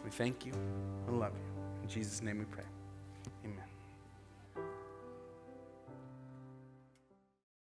[0.03, 0.53] We thank you
[1.07, 1.81] and love you.
[1.83, 2.63] In Jesus' name we pray.